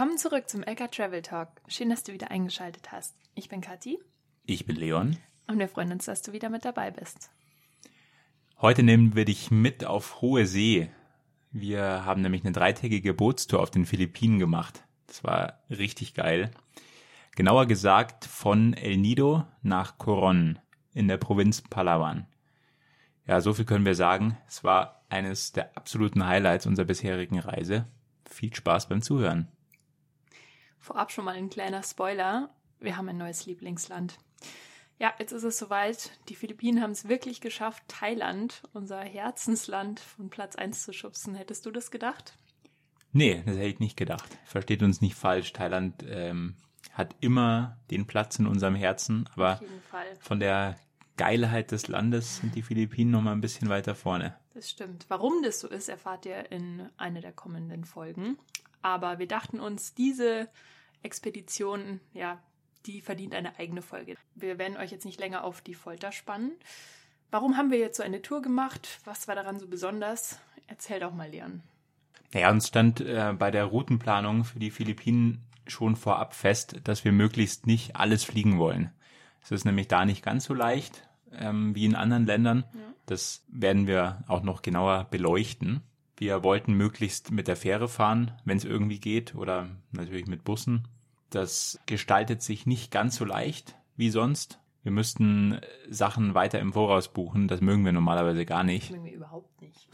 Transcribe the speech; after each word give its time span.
Willkommen 0.00 0.16
zurück 0.16 0.48
zum 0.48 0.62
LK 0.62 0.90
Travel 0.90 1.20
Talk. 1.20 1.50
Schön, 1.68 1.90
dass 1.90 2.02
du 2.02 2.14
wieder 2.14 2.30
eingeschaltet 2.30 2.90
hast. 2.90 3.14
Ich 3.34 3.50
bin 3.50 3.60
Kathi. 3.60 3.98
Ich 4.46 4.64
bin 4.64 4.76
Leon. 4.76 5.18
Und 5.46 5.58
wir 5.58 5.68
freuen 5.68 5.92
uns, 5.92 6.06
dass 6.06 6.22
du 6.22 6.32
wieder 6.32 6.48
mit 6.48 6.64
dabei 6.64 6.90
bist. 6.90 7.30
Heute 8.62 8.82
nehmen 8.82 9.14
wir 9.14 9.26
dich 9.26 9.50
mit 9.50 9.84
auf 9.84 10.22
hohe 10.22 10.46
See. 10.46 10.88
Wir 11.50 12.06
haben 12.06 12.22
nämlich 12.22 12.42
eine 12.42 12.52
dreitägige 12.52 13.12
Bootstour 13.12 13.60
auf 13.60 13.70
den 13.70 13.84
Philippinen 13.84 14.38
gemacht. 14.38 14.82
Das 15.06 15.22
war 15.22 15.60
richtig 15.68 16.14
geil. 16.14 16.50
Genauer 17.36 17.66
gesagt 17.66 18.24
von 18.24 18.72
El 18.72 18.96
Nido 18.96 19.44
nach 19.60 19.98
Coron 19.98 20.58
in 20.94 21.08
der 21.08 21.18
Provinz 21.18 21.60
Palawan. 21.60 22.26
Ja, 23.26 23.42
so 23.42 23.52
viel 23.52 23.66
können 23.66 23.84
wir 23.84 23.94
sagen. 23.94 24.38
Es 24.48 24.64
war 24.64 25.04
eines 25.10 25.52
der 25.52 25.76
absoluten 25.76 26.26
Highlights 26.26 26.64
unserer 26.64 26.86
bisherigen 26.86 27.38
Reise. 27.38 27.84
Viel 28.24 28.54
Spaß 28.54 28.88
beim 28.88 29.02
Zuhören. 29.02 29.48
Vorab 30.80 31.12
schon 31.12 31.26
mal 31.26 31.36
ein 31.36 31.50
kleiner 31.50 31.82
Spoiler. 31.82 32.50
Wir 32.80 32.96
haben 32.96 33.08
ein 33.08 33.18
neues 33.18 33.44
Lieblingsland. 33.44 34.18
Ja, 34.98 35.12
jetzt 35.18 35.32
ist 35.32 35.44
es 35.44 35.58
soweit. 35.58 36.10
Die 36.28 36.34
Philippinen 36.34 36.82
haben 36.82 36.90
es 36.90 37.08
wirklich 37.08 37.40
geschafft, 37.40 37.82
Thailand, 37.86 38.62
unser 38.72 39.00
Herzensland, 39.00 40.00
von 40.00 40.30
Platz 40.30 40.56
1 40.56 40.82
zu 40.82 40.92
schubsen. 40.92 41.34
Hättest 41.34 41.66
du 41.66 41.70
das 41.70 41.90
gedacht? 41.90 42.34
Nee, 43.12 43.42
das 43.44 43.56
hätte 43.56 43.66
ich 43.66 43.80
nicht 43.80 43.96
gedacht. 43.96 44.38
Versteht 44.44 44.82
uns 44.82 45.00
nicht 45.00 45.14
falsch. 45.14 45.52
Thailand 45.52 46.02
ähm, 46.08 46.56
hat 46.92 47.14
immer 47.20 47.78
den 47.90 48.06
Platz 48.06 48.38
in 48.38 48.46
unserem 48.46 48.74
Herzen, 48.74 49.28
aber 49.34 49.60
von 50.20 50.40
der 50.40 50.76
Geilheit 51.16 51.72
des 51.72 51.88
Landes 51.88 52.38
sind 52.38 52.54
die 52.54 52.62
Philippinen 52.62 53.10
noch 53.10 53.20
mal 53.20 53.32
ein 53.32 53.42
bisschen 53.42 53.68
weiter 53.68 53.94
vorne. 53.94 54.36
Das 54.54 54.70
stimmt. 54.70 55.04
Warum 55.08 55.42
das 55.42 55.60
so 55.60 55.68
ist, 55.68 55.90
erfahrt 55.90 56.24
ihr 56.24 56.50
in 56.50 56.88
einer 56.96 57.20
der 57.20 57.32
kommenden 57.32 57.84
Folgen. 57.84 58.38
Aber 58.82 59.18
wir 59.18 59.28
dachten 59.28 59.60
uns, 59.60 59.94
diese 59.94 60.48
Expedition, 61.02 62.00
ja, 62.12 62.42
die 62.86 63.00
verdient 63.00 63.34
eine 63.34 63.58
eigene 63.58 63.82
Folge. 63.82 64.16
Wir 64.34 64.58
werden 64.58 64.76
euch 64.76 64.90
jetzt 64.90 65.04
nicht 65.04 65.20
länger 65.20 65.44
auf 65.44 65.60
die 65.60 65.74
Folter 65.74 66.12
spannen. 66.12 66.52
Warum 67.30 67.56
haben 67.56 67.70
wir 67.70 67.78
jetzt 67.78 67.96
so 67.96 68.02
eine 68.02 68.22
Tour 68.22 68.42
gemacht? 68.42 69.00
Was 69.04 69.28
war 69.28 69.34
daran 69.34 69.58
so 69.58 69.68
besonders? 69.68 70.40
Erzähl 70.66 71.00
doch 71.00 71.12
mal, 71.12 71.30
Leon. 71.30 71.62
Ja, 72.32 72.50
uns 72.50 72.68
stand 72.68 73.00
äh, 73.00 73.34
bei 73.38 73.50
der 73.50 73.64
Routenplanung 73.64 74.44
für 74.44 74.58
die 74.58 74.70
Philippinen 74.70 75.44
schon 75.66 75.96
vorab 75.96 76.34
fest, 76.34 76.76
dass 76.84 77.04
wir 77.04 77.12
möglichst 77.12 77.66
nicht 77.66 77.96
alles 77.96 78.24
fliegen 78.24 78.58
wollen. 78.58 78.90
Es 79.42 79.50
ist 79.50 79.64
nämlich 79.64 79.88
da 79.88 80.04
nicht 80.04 80.22
ganz 80.22 80.44
so 80.44 80.54
leicht 80.54 81.08
ähm, 81.32 81.74
wie 81.74 81.84
in 81.84 81.94
anderen 81.94 82.26
Ländern. 82.26 82.64
Ja. 82.72 82.80
Das 83.06 83.44
werden 83.48 83.86
wir 83.86 84.24
auch 84.28 84.42
noch 84.42 84.62
genauer 84.62 85.04
beleuchten. 85.10 85.82
Wir 86.20 86.44
wollten 86.44 86.74
möglichst 86.74 87.30
mit 87.30 87.48
der 87.48 87.56
Fähre 87.56 87.88
fahren, 87.88 88.32
wenn 88.44 88.58
es 88.58 88.66
irgendwie 88.66 89.00
geht, 89.00 89.34
oder 89.34 89.70
natürlich 89.90 90.26
mit 90.26 90.44
Bussen. 90.44 90.86
Das 91.30 91.80
gestaltet 91.86 92.42
sich 92.42 92.66
nicht 92.66 92.90
ganz 92.90 93.16
so 93.16 93.24
leicht 93.24 93.78
wie 93.96 94.10
sonst. 94.10 94.60
Wir 94.82 94.92
müssten 94.92 95.58
Sachen 95.88 96.34
weiter 96.34 96.60
im 96.60 96.74
Voraus 96.74 97.10
buchen. 97.10 97.48
Das 97.48 97.62
mögen 97.62 97.86
wir 97.86 97.92
normalerweise 97.92 98.44
gar 98.44 98.64
nicht. 98.64 98.90
Das 98.90 98.90
mögen 98.90 99.06
wir 99.06 99.14
überhaupt 99.14 99.62
nicht. 99.62 99.88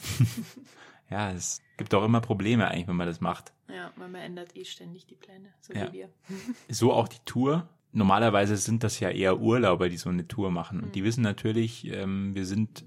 ja, 1.11 1.31
es 1.31 1.63
gibt 1.77 1.95
auch 1.95 2.05
immer 2.05 2.21
Probleme 2.21 2.67
eigentlich, 2.67 2.89
wenn 2.89 2.97
man 2.97 3.07
das 3.07 3.21
macht. 3.21 3.53
Ja, 3.69 3.93
weil 3.95 4.09
man 4.09 4.21
ändert 4.21 4.57
eh 4.57 4.65
ständig 4.65 5.07
die 5.07 5.15
Pläne, 5.15 5.55
so 5.61 5.75
ja. 5.75 5.87
wie 5.87 5.93
wir. 5.93 6.09
so 6.69 6.93
auch 6.93 7.07
die 7.07 7.21
Tour. 7.25 7.69
Normalerweise 7.93 8.57
sind 8.57 8.83
das 8.83 8.99
ja 8.99 9.11
eher 9.11 9.39
Urlauber, 9.39 9.89
die 9.89 9.97
so 9.97 10.11
eine 10.11 10.27
Tour 10.27 10.51
machen. 10.51 10.81
Und 10.81 10.97
die 10.97 11.03
mhm. 11.03 11.07
wissen 11.07 11.23
natürlich, 11.23 11.87
ähm, 11.87 12.35
wir 12.35 12.47
sind 12.47 12.85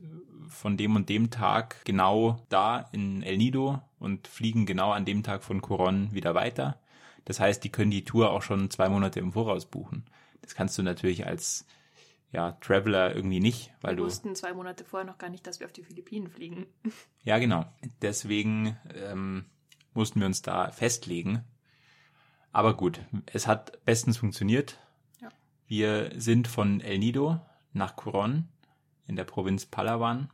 von 0.49 0.77
dem 0.77 0.95
und 0.95 1.09
dem 1.09 1.29
Tag 1.29 1.83
genau 1.85 2.45
da 2.49 2.89
in 2.91 3.23
El 3.23 3.37
Nido 3.37 3.81
und 3.99 4.27
fliegen 4.27 4.65
genau 4.65 4.91
an 4.91 5.05
dem 5.05 5.23
Tag 5.23 5.43
von 5.43 5.61
Coron 5.61 6.13
wieder 6.13 6.35
weiter. 6.35 6.79
Das 7.25 7.39
heißt, 7.39 7.63
die 7.63 7.71
können 7.71 7.91
die 7.91 8.05
Tour 8.05 8.31
auch 8.31 8.41
schon 8.41 8.69
zwei 8.69 8.89
Monate 8.89 9.19
im 9.19 9.33
Voraus 9.33 9.65
buchen. 9.65 10.05
Das 10.41 10.55
kannst 10.55 10.77
du 10.77 10.83
natürlich 10.83 11.27
als 11.27 11.65
ja, 12.31 12.53
Traveler 12.53 13.15
irgendwie 13.15 13.39
nicht, 13.39 13.73
weil 13.81 13.93
wir 13.93 13.97
du. 13.97 14.05
wussten 14.05 14.35
zwei 14.35 14.53
Monate 14.53 14.85
vorher 14.85 15.05
noch 15.05 15.17
gar 15.17 15.29
nicht, 15.29 15.45
dass 15.47 15.59
wir 15.59 15.67
auf 15.67 15.73
die 15.73 15.83
Philippinen 15.83 16.29
fliegen. 16.29 16.67
Ja, 17.21 17.37
genau. 17.37 17.65
Deswegen 18.01 18.77
ähm, 18.95 19.45
mussten 19.93 20.21
wir 20.21 20.25
uns 20.25 20.41
da 20.41 20.71
festlegen. 20.71 21.43
Aber 22.51 22.75
gut, 22.75 23.01
es 23.27 23.45
hat 23.45 23.83
bestens 23.85 24.17
funktioniert. 24.17 24.79
Ja. 25.21 25.29
Wir 25.67 26.11
sind 26.15 26.47
von 26.47 26.79
El 26.79 26.97
Nido 26.97 27.39
nach 27.73 27.97
Coron 27.97 28.47
in 29.05 29.15
der 29.15 29.25
Provinz 29.25 29.65
Palawan 29.65 30.29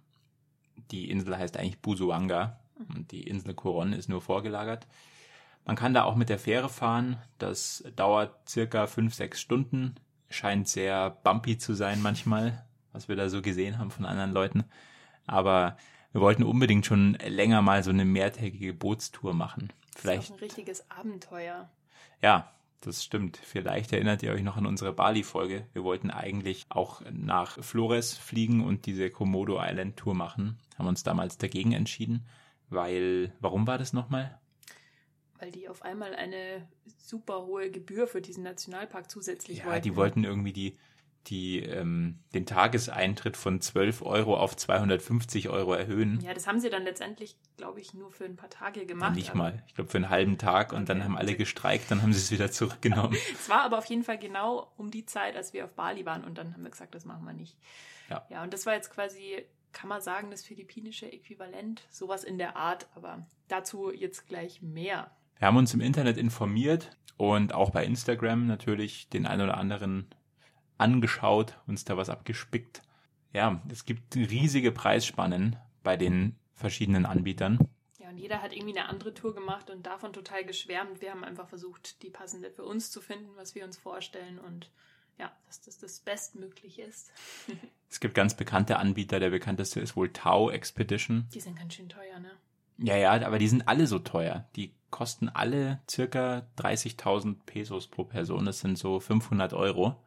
die 0.92 1.10
Insel 1.10 1.38
heißt 1.38 1.58
eigentlich 1.58 1.80
Busuanga 1.80 2.60
und 2.94 3.12
die 3.12 3.24
Insel 3.24 3.54
Coron 3.54 3.94
ist 3.94 4.10
nur 4.10 4.22
vorgelagert. 4.22 4.88
Man 5.66 5.76
kann 5.76 5.94
da 5.94 6.04
auch 6.04 6.16
mit 6.16 6.30
der 6.30 6.40
Fähre 6.40 6.70
fahren. 6.70 7.18
Das 7.38 7.84
dauert 7.96 8.48
circa 8.48 8.88
fünf, 8.88 9.14
sechs 9.16 9.42
Stunden. 9.42 9.96
Scheint 10.30 10.68
sehr 10.68 11.10
bumpy 11.10 11.58
zu 11.58 11.74
sein 11.74 12.02
manchmal, 12.02 12.66
was 12.92 13.08
wir 13.08 13.16
da 13.16 13.30
so 13.30 13.42
gesehen 13.42 13.80
haben 13.80 13.92
von 13.92 14.06
anderen 14.06 14.32
Leuten. 14.32 14.64
Aber 15.26 15.78
wir 16.12 16.22
wollten 16.22 16.44
unbedingt 16.44 16.86
schon 16.86 17.16
länger 17.16 17.62
mal 17.62 17.84
so 17.84 17.90
eine 17.90 18.06
mehrtägige 18.06 18.74
Bootstour 18.74 19.34
machen. 19.34 19.74
Vielleicht. 19.96 20.20
Das 20.20 20.26
ist 20.26 20.32
auch 20.32 20.38
ein 20.38 20.44
richtiges 20.44 20.92
Abenteuer. 20.92 21.70
Ja, 22.22 22.52
das 22.82 23.04
stimmt. 23.04 23.38
Vielleicht 23.38 23.94
erinnert 23.94 24.22
ihr 24.24 24.32
euch 24.32 24.44
noch 24.44 24.58
an 24.58 24.66
unsere 24.66 24.94
Bali-Folge. 24.94 25.68
Wir 25.74 25.84
wollten 25.84 26.12
eigentlich 26.12 26.66
auch 26.70 27.02
nach 27.12 27.64
Flores 27.64 28.18
fliegen 28.18 28.64
und 28.64 28.86
diese 28.86 29.10
Komodo 29.10 29.60
Island 29.60 29.98
Tour 29.98 30.14
machen. 30.14 30.58
Haben 30.78 30.88
uns 30.88 31.04
damals 31.04 31.38
dagegen 31.38 31.72
entschieden, 31.72 32.26
weil, 32.70 33.34
warum 33.40 33.66
war 33.68 33.78
das 33.78 33.94
nochmal? 33.94 34.40
Weil 35.40 35.52
die 35.52 35.68
auf 35.68 35.82
einmal 35.82 36.16
eine 36.16 36.68
super 36.98 37.46
hohe 37.46 37.72
Gebühr 37.72 38.08
für 38.08 38.22
diesen 38.22 38.44
Nationalpark 38.44 39.10
zusätzlich 39.10 39.60
ja, 39.60 39.66
wollten. 39.66 39.78
Ja, 39.78 39.82
die 39.82 39.96
wollten 39.96 40.24
irgendwie 40.24 40.54
die 40.54 40.78
die 41.28 41.60
ähm, 41.62 42.20
den 42.34 42.46
Tageseintritt 42.46 43.38
von 43.38 43.62
12 43.62 44.02
Euro 44.02 44.38
auf 44.38 44.56
250 44.56 45.50
Euro 45.50 45.74
erhöhen. 45.74 46.20
Ja, 46.22 46.34
das 46.34 46.48
haben 46.48 46.60
sie 46.60 46.70
dann 46.70 46.84
letztendlich, 46.84 47.36
glaube 47.58 47.80
ich, 47.80 47.94
nur 47.94 48.12
für 48.12 48.26
ein 48.26 48.36
paar 48.36 48.50
Tage 48.50 48.86
gemacht. 48.86 49.12
Ja, 49.12 49.16
nicht 49.16 49.34
mal. 49.34 49.64
Ich 49.68 49.76
glaube, 49.76 49.90
für 49.90 49.98
einen 49.98 50.10
halben 50.10 50.38
Tag 50.38 50.72
und 50.72 50.84
okay. 50.84 50.86
dann 50.88 51.04
haben 51.04 51.18
alle 51.18 51.36
gestreikt, 51.36 51.90
dann 51.90 52.02
haben 52.02 52.14
sie 52.14 52.20
es 52.20 52.32
wieder 52.32 52.52
zurückgenommen. 52.52 53.18
es 53.34 53.50
war 53.50 53.62
aber 53.62 53.78
auf 53.78 53.86
jeden 53.86 54.04
Fall 54.04 54.18
genau 54.18 54.72
um 54.78 54.92
die 54.92 55.06
Zeit, 55.06 55.36
als 55.36 55.54
wir 55.54 55.66
auf 55.66 55.74
Bali 55.74 56.06
waren 56.06 56.24
und 56.24 56.38
dann 56.38 56.54
haben 56.54 56.64
wir 56.64 56.72
gesagt, 56.72 56.96
das 56.96 57.06
machen 57.06 57.26
wir 57.26 57.34
nicht. 57.34 57.58
Ja. 58.10 58.26
Ja, 58.30 58.44
und 58.44 58.54
das 58.54 58.66
war 58.66 58.74
jetzt 58.74 58.92
quasi, 58.92 59.44
kann 59.72 59.90
man 59.90 60.02
sagen, 60.02 60.32
das 60.32 60.44
philippinische 60.44 61.12
Äquivalent, 61.12 61.82
sowas 61.90 62.24
in 62.24 62.38
der 62.38 62.56
Art, 62.56 62.88
aber 62.96 63.26
dazu 63.48 63.92
jetzt 63.92 64.28
gleich 64.28 64.62
mehr. 64.62 65.12
Wir 65.38 65.48
haben 65.48 65.58
uns 65.58 65.74
im 65.74 65.82
Internet 65.82 66.18
informiert 66.18 66.92
und 67.18 67.54
auch 67.54 67.72
bei 67.72 67.84
Instagram 67.84 68.48
natürlich 68.48 69.10
den 69.10 69.26
ein 69.26 69.42
oder 69.42 69.58
anderen 69.58 70.08
angeschaut, 70.78 71.58
uns 71.68 71.86
da 71.86 71.98
was 71.98 72.10
abgespickt. 72.10 72.82
Ja, 73.34 73.62
es 73.70 73.86
gibt 73.86 74.16
riesige 74.16 74.72
Preisspannen 74.72 75.58
bei 75.84 75.98
den 75.98 76.36
verschiedenen 76.54 77.06
Anbietern. 77.06 77.60
Ja, 78.00 78.10
und 78.10 78.18
jeder 78.18 78.42
hat 78.42 78.54
irgendwie 78.54 78.78
eine 78.78 78.88
andere 78.88 79.14
Tour 79.14 79.36
gemacht 79.36 79.70
und 79.70 79.86
davon 79.86 80.14
total 80.14 80.46
geschwärmt. 80.46 81.02
Wir 81.02 81.12
haben 81.12 81.24
einfach 81.24 81.48
versucht, 81.48 82.02
die 82.04 82.10
passende 82.10 82.50
für 82.52 82.64
uns 82.64 82.92
zu 82.92 83.02
finden, 83.02 83.30
was 83.36 83.56
wir 83.56 83.66
uns 83.66 83.78
vorstellen 83.78 84.40
und 84.40 84.72
ja, 85.18 85.32
dass 85.48 85.62
das 85.62 85.80
das 85.80 86.00
Bestmögliche 86.00 86.84
ist. 86.84 87.12
es 87.90 88.00
gibt 88.00 88.16
ganz 88.16 88.36
bekannte 88.36 88.78
Anbieter. 88.78 89.20
Der 89.20 89.30
bekannteste 89.30 89.80
ist 89.80 89.96
wohl 89.96 90.12
Tau 90.12 90.50
Expedition. 90.50 91.28
Die 91.34 91.40
sind 91.40 91.58
ganz 91.58 91.74
schön 91.74 91.90
teuer, 91.90 92.20
ne? 92.20 92.32
Ja, 92.78 92.98
ja, 92.98 93.12
aber 93.26 93.40
die 93.40 93.48
sind 93.48 93.68
alle 93.70 93.88
so 93.88 94.00
teuer. 94.00 94.50
Die 94.58 94.74
kosten 94.90 95.30
alle 95.30 95.82
circa 95.90 96.46
30.000 96.58 97.38
Pesos 97.46 97.88
pro 97.88 98.04
Person. 98.04 98.46
Das 98.46 98.60
sind 98.60 98.78
so 98.78 99.00
500 99.00 99.54
Euro 99.54 100.02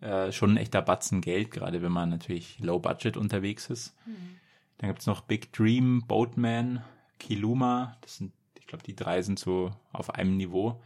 äh, 0.00 0.32
schon 0.32 0.52
ein 0.52 0.56
echter 0.56 0.82
Batzen 0.82 1.20
Geld, 1.20 1.50
gerade 1.50 1.82
wenn 1.82 1.92
man 1.92 2.10
natürlich 2.10 2.58
low 2.58 2.78
budget 2.78 3.16
unterwegs 3.16 3.70
ist. 3.70 3.94
Mhm. 4.06 4.36
Dann 4.78 4.90
gibt's 4.90 5.06
noch 5.06 5.22
Big 5.22 5.52
Dream, 5.52 6.04
Boatman, 6.06 6.84
Kiluma. 7.18 7.96
Das 8.02 8.18
sind, 8.18 8.32
ich 8.58 8.66
glaube, 8.66 8.84
die 8.84 8.94
drei 8.94 9.22
sind 9.22 9.38
so 9.38 9.70
auf 9.92 10.14
einem 10.14 10.36
Niveau. 10.36 10.82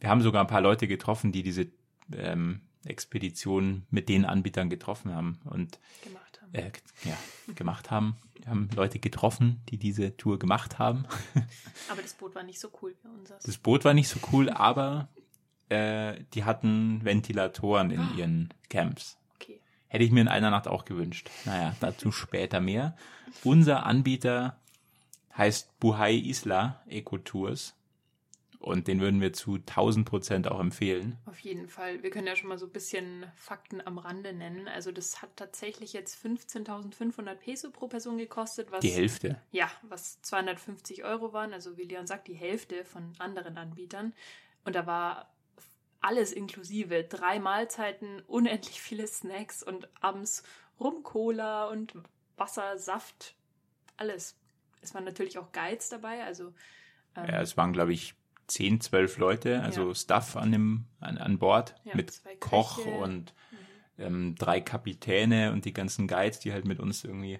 Wir 0.00 0.08
haben 0.08 0.22
sogar 0.22 0.42
ein 0.42 0.48
paar 0.48 0.60
Leute 0.60 0.88
getroffen, 0.88 1.30
die 1.30 1.44
diese 1.44 1.68
ähm, 2.12 2.62
Expedition 2.84 3.86
mit 3.90 4.08
den 4.08 4.24
Anbietern 4.24 4.68
getroffen 4.68 5.14
haben 5.14 5.38
und 5.44 5.78
gemacht 6.02 6.42
haben. 6.42 6.54
Äh, 6.54 6.72
ja, 7.04 7.16
gemacht 7.54 7.92
haben. 7.92 8.16
Wir 8.34 8.48
haben 8.48 8.68
Leute 8.74 8.98
getroffen, 8.98 9.60
die 9.68 9.78
diese 9.78 10.16
Tour 10.16 10.40
gemacht 10.40 10.80
haben. 10.80 11.06
Aber 11.88 12.02
das 12.02 12.14
Boot 12.14 12.34
war 12.34 12.42
nicht 12.42 12.58
so 12.58 12.70
cool 12.82 12.96
wie 13.02 13.08
unseres. 13.08 13.44
Das 13.44 13.56
Boot 13.58 13.84
war 13.84 13.94
nicht 13.94 14.08
so 14.08 14.18
cool, 14.32 14.50
aber 14.50 15.08
äh, 15.72 16.24
die 16.34 16.44
hatten 16.44 17.04
Ventilatoren 17.04 17.90
in 17.90 18.00
oh. 18.00 18.18
ihren 18.18 18.54
Camps. 18.68 19.16
Okay. 19.36 19.58
Hätte 19.88 20.04
ich 20.04 20.10
mir 20.10 20.20
in 20.20 20.28
einer 20.28 20.50
Nacht 20.50 20.68
auch 20.68 20.84
gewünscht. 20.84 21.30
Naja, 21.44 21.74
dazu 21.80 22.12
später 22.12 22.60
mehr. 22.60 22.96
Unser 23.42 23.86
Anbieter 23.86 24.56
heißt 25.36 25.78
Buhai 25.80 26.14
Isla 26.14 26.82
Eco 26.86 27.18
Tours. 27.18 27.74
und 28.58 28.86
den 28.86 29.00
würden 29.00 29.20
wir 29.20 29.32
zu 29.32 29.54
1000 29.56 30.06
Prozent 30.06 30.46
auch 30.46 30.60
empfehlen. 30.60 31.16
Auf 31.26 31.40
jeden 31.40 31.68
Fall. 31.68 32.02
Wir 32.02 32.10
können 32.10 32.28
ja 32.28 32.36
schon 32.36 32.48
mal 32.48 32.58
so 32.58 32.66
ein 32.66 32.72
bisschen 32.72 33.26
Fakten 33.34 33.84
am 33.84 33.98
Rande 33.98 34.32
nennen. 34.32 34.68
Also 34.68 34.92
das 34.92 35.20
hat 35.20 35.30
tatsächlich 35.36 35.94
jetzt 35.94 36.22
15.500 36.24 37.34
Peso 37.34 37.70
pro 37.70 37.88
Person 37.88 38.18
gekostet. 38.18 38.70
Was, 38.70 38.80
die 38.80 38.90
Hälfte. 38.90 39.40
Ja, 39.50 39.68
was 39.82 40.20
250 40.22 41.02
Euro 41.02 41.32
waren. 41.32 41.52
Also 41.52 41.76
wie 41.76 41.84
Leon 41.84 42.06
sagt, 42.06 42.28
die 42.28 42.34
Hälfte 42.34 42.84
von 42.84 43.14
anderen 43.18 43.56
Anbietern. 43.56 44.12
Und 44.64 44.76
da 44.76 44.86
war 44.86 45.31
alles 46.02 46.32
inklusive. 46.32 47.04
Drei 47.04 47.38
Mahlzeiten, 47.38 48.20
unendlich 48.26 48.80
viele 48.80 49.06
Snacks 49.06 49.62
und 49.62 49.88
abends 50.00 50.42
Rum-Cola 50.80 51.66
und 51.66 51.94
Wasser, 52.36 52.78
Saft, 52.78 53.34
alles. 53.96 54.36
Es 54.80 54.94
waren 54.94 55.04
natürlich 55.04 55.38
auch 55.38 55.52
Guides 55.52 55.88
dabei, 55.88 56.24
also 56.24 56.52
ähm, 57.16 57.26
ja, 57.28 57.40
es 57.40 57.56
waren, 57.56 57.72
glaube 57.72 57.92
ich, 57.92 58.14
10, 58.48 58.80
12 58.80 59.18
Leute, 59.18 59.62
also 59.62 59.88
ja. 59.88 59.94
Staff 59.94 60.36
an, 60.36 60.52
dem, 60.52 60.84
an, 61.00 61.18
an 61.18 61.38
Bord 61.38 61.74
ja, 61.84 61.94
mit 61.94 62.20
Koch 62.40 62.84
und 62.84 63.32
mhm. 63.50 64.04
ähm, 64.04 64.34
drei 64.34 64.60
Kapitäne 64.60 65.52
und 65.52 65.64
die 65.64 65.72
ganzen 65.72 66.08
Guides, 66.08 66.40
die 66.40 66.52
halt 66.52 66.64
mit 66.64 66.80
uns 66.80 67.04
irgendwie 67.04 67.38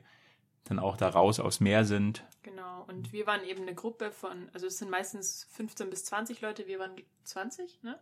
dann 0.64 0.78
auch 0.78 0.96
da 0.96 1.08
raus 1.08 1.40
aufs 1.40 1.60
Meer 1.60 1.84
sind. 1.84 2.24
Genau, 2.42 2.84
und 2.88 3.12
wir 3.12 3.26
waren 3.26 3.44
eben 3.44 3.62
eine 3.62 3.74
Gruppe 3.74 4.12
von, 4.12 4.48
also 4.52 4.66
es 4.66 4.78
sind 4.78 4.90
meistens 4.90 5.46
15 5.50 5.90
bis 5.90 6.04
20 6.04 6.40
Leute, 6.40 6.66
wir 6.66 6.78
waren 6.78 6.92
20, 7.24 7.82
ne? 7.82 7.98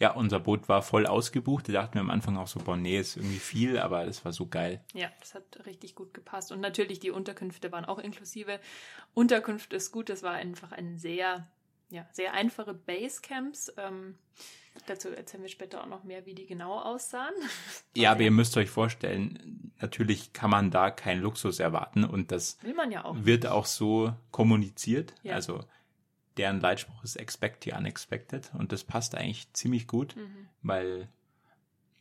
Ja, 0.00 0.12
unser 0.12 0.38
Boot 0.38 0.68
war 0.68 0.82
voll 0.82 1.06
ausgebucht. 1.06 1.68
Da 1.68 1.72
dachten 1.72 1.94
wir 1.94 2.00
am 2.00 2.10
Anfang 2.10 2.36
auch 2.36 2.46
so, 2.46 2.60
boah, 2.60 2.76
nee, 2.76 2.98
ist 2.98 3.16
irgendwie 3.16 3.38
viel, 3.38 3.78
aber 3.78 4.06
das 4.06 4.24
war 4.24 4.32
so 4.32 4.46
geil. 4.46 4.80
Ja, 4.94 5.10
das 5.18 5.34
hat 5.34 5.66
richtig 5.66 5.96
gut 5.96 6.14
gepasst. 6.14 6.52
Und 6.52 6.60
natürlich 6.60 7.00
die 7.00 7.10
Unterkünfte 7.10 7.72
waren 7.72 7.84
auch 7.84 7.98
inklusive. 7.98 8.60
Unterkunft 9.14 9.72
ist 9.72 9.90
gut, 9.90 10.08
das 10.08 10.22
war 10.22 10.34
einfach 10.34 10.70
ein 10.70 10.98
sehr, 10.98 11.48
ja, 11.90 12.06
sehr 12.12 12.32
einfache 12.32 12.74
Basecamps. 12.74 13.72
Ähm, 13.76 14.14
dazu 14.86 15.08
erzählen 15.08 15.42
wir 15.42 15.50
später 15.50 15.82
auch 15.82 15.88
noch 15.88 16.04
mehr, 16.04 16.26
wie 16.26 16.34
die 16.34 16.46
genau 16.46 16.78
aussahen. 16.78 17.34
Ja, 17.96 18.12
aber 18.12 18.20
ihr 18.20 18.30
müsst 18.30 18.56
euch 18.56 18.70
vorstellen, 18.70 19.72
natürlich 19.80 20.32
kann 20.32 20.50
man 20.50 20.70
da 20.70 20.92
keinen 20.92 21.22
Luxus 21.22 21.58
erwarten 21.58 22.04
und 22.04 22.30
das 22.30 22.62
Will 22.62 22.74
man 22.74 22.92
ja 22.92 23.04
auch 23.04 23.16
wird 23.24 23.46
auch 23.46 23.66
so 23.66 24.14
kommuniziert. 24.30 25.14
Ja. 25.24 25.34
Also 25.34 25.64
deren 26.38 26.60
Leitspruch 26.60 27.02
ist 27.04 27.16
Expect 27.16 27.64
the 27.64 27.72
Unexpected 27.72 28.50
und 28.54 28.72
das 28.72 28.84
passt 28.84 29.14
eigentlich 29.14 29.52
ziemlich 29.52 29.86
gut, 29.86 30.16
mhm. 30.16 30.48
weil 30.62 31.08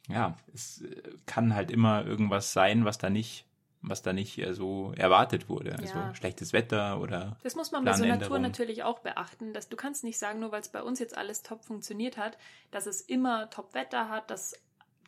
ja, 0.08 0.38
es 0.54 0.82
äh, 0.82 1.02
kann 1.26 1.54
halt 1.54 1.72
immer 1.72 2.06
irgendwas 2.06 2.54
sein, 2.54 2.86
was 2.86 2.98
da 2.98 3.10
nicht 3.10 3.46
was 3.82 4.02
da 4.02 4.14
nicht 4.14 4.40
äh, 4.40 4.54
so 4.54 4.94
erwartet 4.96 5.50
wurde. 5.50 5.78
Also 5.78 5.96
ja. 5.96 6.14
schlechtes 6.16 6.54
Wetter 6.54 7.00
oder. 7.00 7.38
Das 7.44 7.56
muss 7.56 7.72
man 7.72 7.86
bei 7.86 7.94
so 7.94 8.06
Natur 8.06 8.40
natürlich 8.40 8.84
auch 8.84 9.00
beachten, 9.00 9.54
dass 9.54 9.70
du 9.70 9.78
kannst 9.78 10.04
nicht 10.04 10.18
sagen, 10.18 10.40
nur 10.40 10.52
weil 10.52 10.62
es 10.62 10.70
bei 10.70 10.82
uns 10.82 11.00
jetzt 11.00 11.18
alles 11.18 11.44
top 11.44 11.64
funktioniert 11.64 12.18
hat, 12.18 12.38
dass 12.72 12.86
es 12.86 13.02
immer 13.02 13.50
top 13.50 13.74
Wetter 13.74 14.10
hat, 14.10 14.30
dass 14.32 14.56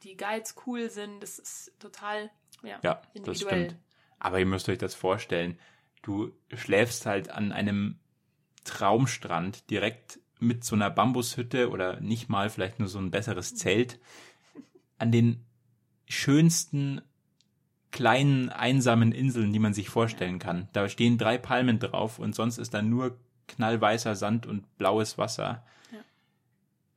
die 0.04 0.16
Guides 0.16 0.56
cool 0.66 0.90
sind. 0.90 1.22
Das 1.22 1.40
ist 1.40 1.74
total 1.80 2.30
ja, 2.64 2.80
ja 2.84 3.02
das 3.24 3.42
stimmt. 3.42 3.76
Aber 4.20 4.40
ihr 4.40 4.46
müsst 4.46 4.70
euch 4.70 4.78
das 4.78 4.96
vorstellen. 4.96 5.58
Du 6.02 6.32
schläfst 6.54 7.06
halt 7.06 7.30
an 7.30 7.52
einem 7.52 8.00
Traumstrand 8.70 9.70
direkt 9.70 10.20
mit 10.40 10.64
so 10.64 10.76
einer 10.76 10.90
Bambushütte 10.90 11.70
oder 11.70 12.00
nicht 12.00 12.30
mal 12.30 12.50
vielleicht 12.50 12.80
nur 12.80 12.88
so 12.88 13.00
ein 13.00 13.12
besseres 13.12 13.56
Zelt 13.56 14.00
an 14.98 15.12
den 15.12 15.46
schönsten 16.08 17.02
kleinen 17.92 18.50
einsamen 18.50 19.12
Inseln, 19.12 19.52
die 19.52 19.60
man 19.60 19.74
sich 19.74 19.90
vorstellen 19.90 20.40
kann. 20.40 20.70
Da 20.74 20.88
stehen 20.88 21.18
drei 21.18 21.38
Palmen 21.38 21.80
drauf 21.80 22.20
und 22.20 22.36
sonst 22.36 22.58
ist 22.58 22.74
da 22.74 22.82
nur 22.82 23.18
knallweißer 23.48 24.16
Sand 24.16 24.46
und 24.46 24.78
blaues 24.78 25.18
Wasser. 25.18 25.66
Ja. 25.92 26.00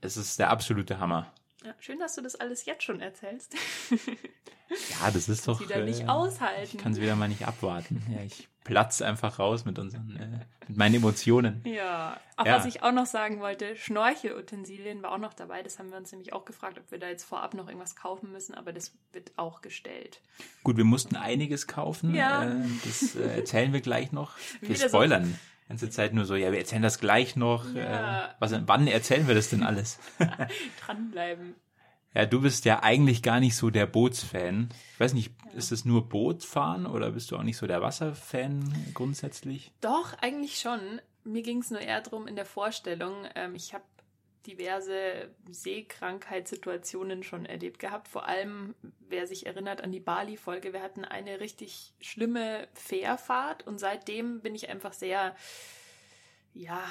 Es 0.01 0.17
ist 0.17 0.39
der 0.39 0.51
absolute 0.51 0.99
Hammer. 0.99 1.33
Ja, 1.64 1.75
schön, 1.79 1.99
dass 1.99 2.14
du 2.14 2.23
das 2.23 2.35
alles 2.37 2.64
jetzt 2.64 2.82
schon 2.82 3.00
erzählst. 3.00 3.55
ja, 3.91 5.11
das 5.12 5.29
ist 5.29 5.47
doch. 5.47 5.61
Wieder 5.61 5.76
äh, 5.76 5.85
nicht 5.85 6.09
aushalten. 6.09 6.76
Ich 6.76 6.79
kann 6.79 6.93
es 6.93 7.00
wieder 7.00 7.17
mal 7.17 7.29
nicht 7.29 7.47
abwarten. 7.47 8.03
Ja, 8.11 8.23
ich 8.23 8.49
platze 8.64 9.06
einfach 9.06 9.38
raus 9.38 9.64
mit 9.64 9.79
unseren, 9.79 10.17
äh, 10.17 10.69
mit 10.69 10.76
meinen 10.76 10.97
Emotionen. 10.97 11.62
Ja. 11.64 12.20
Auch 12.37 12.47
ja. 12.47 12.56
was 12.56 12.67
ich 12.67 12.82
auch 12.82 12.93
noch 12.93 13.06
sagen 13.06 13.41
wollte, 13.41 13.76
Schnorchelutensilien 13.76 15.03
war 15.03 15.12
auch 15.12 15.19
noch 15.19 15.35
dabei. 15.35 15.62
Das 15.62 15.79
haben 15.79 15.91
wir 15.91 15.97
uns 15.97 16.11
nämlich 16.12 16.32
auch 16.32 16.44
gefragt, 16.44 16.79
ob 16.79 16.91
wir 16.91 16.99
da 16.99 17.09
jetzt 17.09 17.25
vorab 17.25 17.55
noch 17.55 17.69
irgendwas 17.69 17.97
kaufen 17.97 18.32
müssen, 18.32 18.55
aber 18.55 18.73
das 18.73 18.93
wird 19.12 19.32
auch 19.37 19.61
gestellt. 19.61 20.20
Gut, 20.65 20.76
wir 20.76 20.85
mussten 20.85 21.17
einiges 21.17 21.67
kaufen. 21.67 22.15
Ja. 22.15 22.44
Äh, 22.44 22.65
das 22.85 23.15
äh, 23.17 23.37
erzählen 23.37 23.73
wir 23.73 23.81
gleich 23.81 24.12
noch. 24.12 24.32
Wir 24.61 24.76
spoilern. 24.76 25.25
So 25.25 25.52
ganze 25.73 25.89
Zeit 25.89 26.13
nur 26.13 26.27
so, 26.27 26.35
ja, 26.35 26.53
wir 26.53 26.59
erzählen 26.59 26.83
das 26.83 27.01
gleich 27.01 27.35
noch. 27.35 27.65
Ja. 27.75 28.27
Äh, 28.27 28.29
was, 28.41 28.55
wann 28.67 28.87
erzählen 28.87 29.27
wir 29.27 29.35
das 29.35 29.49
denn 29.49 29.63
alles? 29.63 29.99
Dranbleiben. 30.87 31.55
Ja, 32.13 32.27
du 32.27 32.43
bist 32.43 32.67
ja 32.67 32.83
eigentlich 32.83 33.23
gar 33.23 33.41
nicht 33.41 33.57
so 33.57 33.71
der 33.71 33.87
Bootsfan. 33.87 34.69
Ich 34.93 35.01
weiß 35.01 35.15
nicht, 35.15 35.33
ja. 35.47 35.53
ist 35.53 35.73
es 35.73 35.87
nur 35.87 36.11
Bootfahren 36.11 36.85
oder 36.85 37.13
bist 37.13 37.31
du 37.31 37.39
auch 37.39 37.43
nicht 37.43 37.57
so 37.57 37.67
der 37.67 37.81
Wasserfan 37.81 38.71
grundsätzlich? 38.93 39.73
Doch, 39.81 40.13
eigentlich 40.21 40.59
schon. 40.59 41.01
Mir 41.25 41.41
ging 41.41 41.61
es 41.61 41.71
nur 41.71 41.81
eher 41.81 42.03
darum 42.03 42.27
in 42.29 42.37
der 42.37 42.45
Vorstellung. 42.45 43.25
Ähm, 43.35 43.55
ich 43.55 43.73
habe 43.73 43.85
diverse 44.47 45.35
Seekrankheitssituationen 45.49 47.23
schon 47.23 47.47
erlebt 47.47 47.79
gehabt. 47.79 48.09
Vor 48.09 48.27
allem, 48.27 48.75
wer 49.00 49.27
sich 49.27 49.47
erinnert 49.47 49.81
an 49.81 49.93
die 49.93 50.00
Bali-Folge, 50.00 50.73
wir 50.73 50.83
hatten 50.83 51.05
eine 51.05 51.41
richtig 51.41 51.94
schlimme 52.00 52.69
Fährfahrt 52.75 53.67
und 53.67 53.79
seitdem 53.79 54.41
bin 54.41 54.55
ich 54.55 54.69
einfach 54.69 54.93
sehr, 54.93 55.37
ja, 56.55 56.83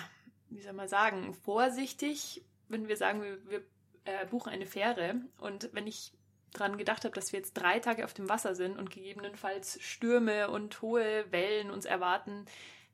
wie 0.50 0.62
soll 0.62 0.74
man 0.74 0.88
sagen, 0.88 1.34
vorsichtig, 1.34 2.44
wenn 2.68 2.88
wir 2.88 2.98
sagen, 2.98 3.22
wir, 3.22 3.50
wir 3.50 3.62
äh, 4.06 4.26
buchen 4.26 4.52
eine 4.52 4.66
Fähre 4.66 5.16
und 5.38 5.70
wenn 5.74 5.88
ich 5.88 6.14
dran 6.54 6.78
gedacht 6.78 7.06
habe, 7.06 7.16
dass 7.16 7.32
wir 7.32 7.40
jetzt 7.40 7.54
drei 7.54 7.80
Tage 7.80 8.04
auf 8.06 8.14
dem 8.14 8.30
Wasser 8.30 8.56
sind 8.56 8.78
und 8.78 8.92
gegebenenfalls 8.92 9.82
Stürme 9.82 10.50
und 10.50 10.82
hohe 10.82 11.32
Wellen 11.32 11.72
uns 11.72 11.86
erwarten, 11.86 12.46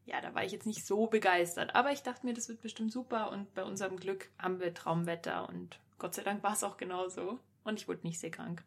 ja, 0.08 0.22
da 0.22 0.34
war 0.34 0.44
ich 0.44 0.54
jetzt 0.54 0.66
nicht 0.66 0.86
so 0.86 1.08
begeistert. 1.08 1.76
Aber 1.76 1.92
ich 1.92 2.02
dachte 2.02 2.26
mir, 2.26 2.34
das 2.34 2.50
wird 2.50 2.62
bestimmt 2.62 2.92
super 2.92 3.32
und 3.32 3.54
bei 3.54 3.64
unserem 3.64 3.98
Glück 3.98 4.30
haben 4.40 4.60
wir 4.60 4.74
Traumwetter 4.74 5.48
und 5.50 5.80
Gott 6.00 6.16
sei 6.16 6.24
Dank 6.24 6.44
war 6.44 6.54
es 6.54 6.64
auch 6.64 6.78
genauso. 6.78 7.40
Und 7.64 7.80
ich 7.80 7.88
wurde 7.88 8.08
nicht 8.08 8.20
sehr 8.20 8.32
krank. 8.32 8.64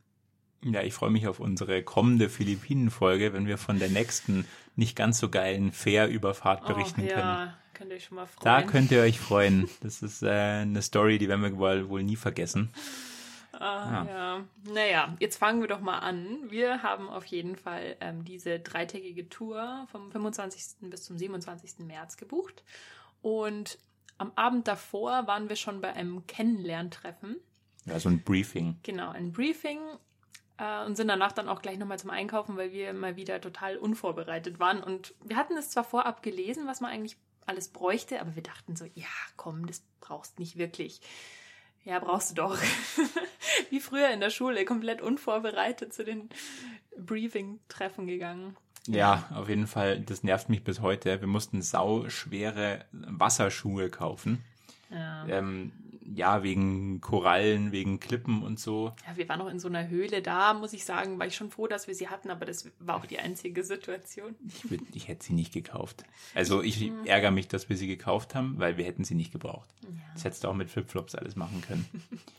Ja, 0.63 0.83
ich 0.83 0.93
freue 0.93 1.11
mich 1.11 1.27
auf 1.27 1.41
unsere 1.41 1.83
kommende 1.83 2.29
Philippinen-Folge, 2.29 3.33
wenn 3.33 3.47
wir 3.47 3.57
von 3.57 3.79
der 3.79 3.89
nächsten 3.89 4.45
nicht 4.77 4.95
ganz 4.95 5.19
so 5.19 5.31
geilen 5.31 5.73
Fährüberfahrt 5.73 6.67
berichten 6.67 7.03
oh, 7.03 7.09
ja. 7.09 7.15
können. 7.15 7.55
Könnt 7.73 7.91
ihr 7.91 7.97
euch 7.97 8.05
schon 8.05 8.17
mal 8.17 8.27
freuen. 8.27 8.45
Da 8.45 8.63
könnt 8.63 8.91
ihr 8.91 9.01
euch 9.01 9.19
freuen. 9.19 9.71
Das 9.83 10.03
ist 10.03 10.23
äh, 10.23 10.29
eine 10.29 10.83
Story, 10.83 11.17
die 11.17 11.29
werden 11.29 11.43
wir 11.43 11.57
wohl, 11.57 11.89
wohl 11.89 12.03
nie 12.03 12.17
vergessen. 12.17 12.71
Ah, 13.61 14.05
ja. 14.07 14.13
ja. 14.13 14.45
Naja, 14.65 15.17
jetzt 15.21 15.37
fangen 15.37 15.61
wir 15.61 15.69
doch 15.69 15.81
mal 15.81 15.99
an. 15.99 16.51
Wir 16.51 16.83
haben 16.83 17.11
auf 17.11 17.27
jeden 17.27 17.57
Fall 17.57 17.97
ähm, 18.01 18.25
diese 18.25 18.59
dreitägige 18.59 19.29
Tour 19.29 19.87
vom 19.93 20.11
25. 20.11 20.89
bis 20.89 21.05
zum 21.05 21.19
27. 21.19 21.81
März 21.81 22.17
gebucht. 22.17 22.65
Und 23.21 23.79
am 24.17 24.33
Abend 24.35 24.67
davor 24.67 25.27
waren 25.27 25.51
wir 25.51 25.57
schon 25.57 25.83
bei 25.83 25.93
einem 25.93 26.27
Kennenlerntreffen. 26.27 27.37
Ja, 27.85 28.01
so 28.01 28.09
ein 28.09 28.23
Briefing. 28.23 28.79
Genau, 28.83 29.11
ein 29.11 29.33
Briefing. 29.33 29.79
Äh, 30.57 30.85
und 30.87 30.97
sind 30.97 31.09
danach 31.09 31.33
dann 31.33 31.49
auch 31.49 31.61
gleich 31.61 31.79
nochmal 31.79 31.99
zum 31.99 32.11
Einkaufen, 32.11 32.57
weil 32.57 32.73
wir 32.73 32.95
mal 32.95 33.17
wieder 33.17 33.43
total 33.43 33.77
unvorbereitet 33.77 34.59
waren. 34.59 34.83
Und 34.83 35.15
wir 35.23 35.37
hatten 35.37 35.57
es 35.59 35.69
zwar 35.69 35.85
vorab 35.85 36.23
gelesen, 36.23 36.67
was 36.67 36.81
man 36.81 36.91
eigentlich 36.91 37.19
alles 37.45 37.69
bräuchte, 37.69 38.21
aber 38.23 38.37
wir 38.37 38.43
dachten 38.43 38.75
so, 38.75 38.87
ja, 38.95 39.09
komm, 39.37 39.67
das 39.67 39.83
brauchst 40.01 40.39
nicht 40.39 40.57
wirklich. 40.57 41.03
Ja, 41.85 41.99
brauchst 41.99 42.31
du 42.31 42.35
doch. 42.35 42.59
Wie 43.71 43.81
früher 43.81 44.11
in 44.11 44.21
der 44.21 44.31
Schule, 44.31 44.65
komplett 44.65 45.01
unvorbereitet 45.01 45.93
zu 45.93 46.05
den 46.05 46.29
Briefing-Treffen 46.97 48.07
gegangen. 48.07 48.57
Ja, 48.87 49.29
auf 49.35 49.49
jeden 49.49 49.67
Fall, 49.67 50.01
das 50.01 50.23
nervt 50.23 50.49
mich 50.49 50.65
bis 50.65 50.81
heute. 50.81 51.21
Wir 51.21 51.29
mussten 51.29 51.63
sauschwere 51.63 52.85
Wasserschuhe 52.93 53.91
kaufen. 53.91 54.45
Ja. 54.91 55.27
Ähm, 55.29 55.73
ja, 56.15 56.43
wegen 56.43 57.01
Korallen, 57.01 57.73
wegen 57.73 58.01
Klippen 58.01 58.43
und 58.43 58.59
so. 58.59 58.93
Ja, 59.07 59.17
wir 59.17 59.29
waren 59.29 59.39
noch 59.39 59.49
in 59.49 59.59
so 59.59 59.69
einer 59.69 59.89
Höhle 59.89 60.23
da, 60.23 60.55
muss 60.55 60.73
ich 60.73 60.85
sagen, 60.85 61.19
war 61.19 61.27
ich 61.27 61.37
schon 61.37 61.51
froh, 61.51 61.67
dass 61.67 61.87
wir 61.87 61.95
sie 61.95 62.09
hatten, 62.09 62.31
aber 62.31 62.47
das 62.47 62.71
war 62.79 62.97
auch 62.97 63.07
die 63.07 63.19
einzige 63.19 63.63
Situation. 63.65 64.35
Ich, 64.47 64.71
würd, 64.71 64.83
ich 64.93 65.09
hätte 65.09 65.25
sie 65.25 65.33
nicht 65.33 65.53
gekauft. 65.53 66.05
Also 66.35 66.63
ich 66.63 66.81
mhm. 66.81 67.07
ärgere 67.07 67.31
mich, 67.31 67.49
dass 67.49 67.69
wir 67.69 67.77
sie 67.77 67.87
gekauft 67.87 68.35
haben, 68.35 68.59
weil 68.59 68.77
wir 68.77 68.85
hätten 68.85 69.05
sie 69.05 69.15
nicht 69.15 69.33
gebraucht. 69.33 69.69
Ja. 69.83 69.89
Das 70.15 70.25
hättest 70.25 70.45
du 70.45 70.49
auch 70.49 70.55
mit 70.55 70.71
Flipflops 70.71 71.15
alles 71.15 71.37
machen 71.37 71.63
können. 71.67 71.87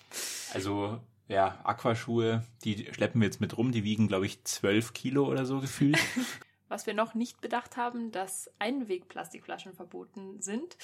also 0.53 0.99
ja, 1.27 1.59
Aquaschuhe, 1.63 2.43
die 2.65 2.87
schleppen 2.91 3.21
wir 3.21 3.25
jetzt 3.25 3.39
mit 3.39 3.57
rum, 3.57 3.71
die 3.71 3.85
wiegen, 3.85 4.07
glaube 4.07 4.25
ich, 4.25 4.43
zwölf 4.43 4.93
Kilo 4.93 5.25
oder 5.25 5.45
so 5.45 5.61
gefühlt. 5.61 5.97
Was 6.71 6.85
wir 6.85 6.93
noch 6.93 7.13
nicht 7.15 7.41
bedacht 7.41 7.75
haben, 7.75 8.11
dass 8.11 8.49
Einwegplastikflaschen 8.59 9.73
verboten 9.73 10.41
sind. 10.41 10.77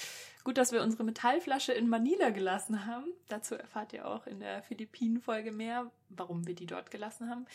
Gut, 0.44 0.58
dass 0.58 0.70
wir 0.70 0.82
unsere 0.82 1.02
Metallflasche 1.02 1.72
in 1.72 1.88
Manila 1.88 2.28
gelassen 2.30 2.84
haben. 2.86 3.06
Dazu 3.28 3.54
erfahrt 3.54 3.92
ihr 3.94 4.06
auch 4.06 4.26
in 4.26 4.38
der 4.40 4.62
Philippinen-Folge 4.62 5.50
mehr, 5.50 5.90
warum 6.10 6.46
wir 6.46 6.54
die 6.54 6.66
dort 6.66 6.90
gelassen 6.90 7.30
haben. 7.30 7.46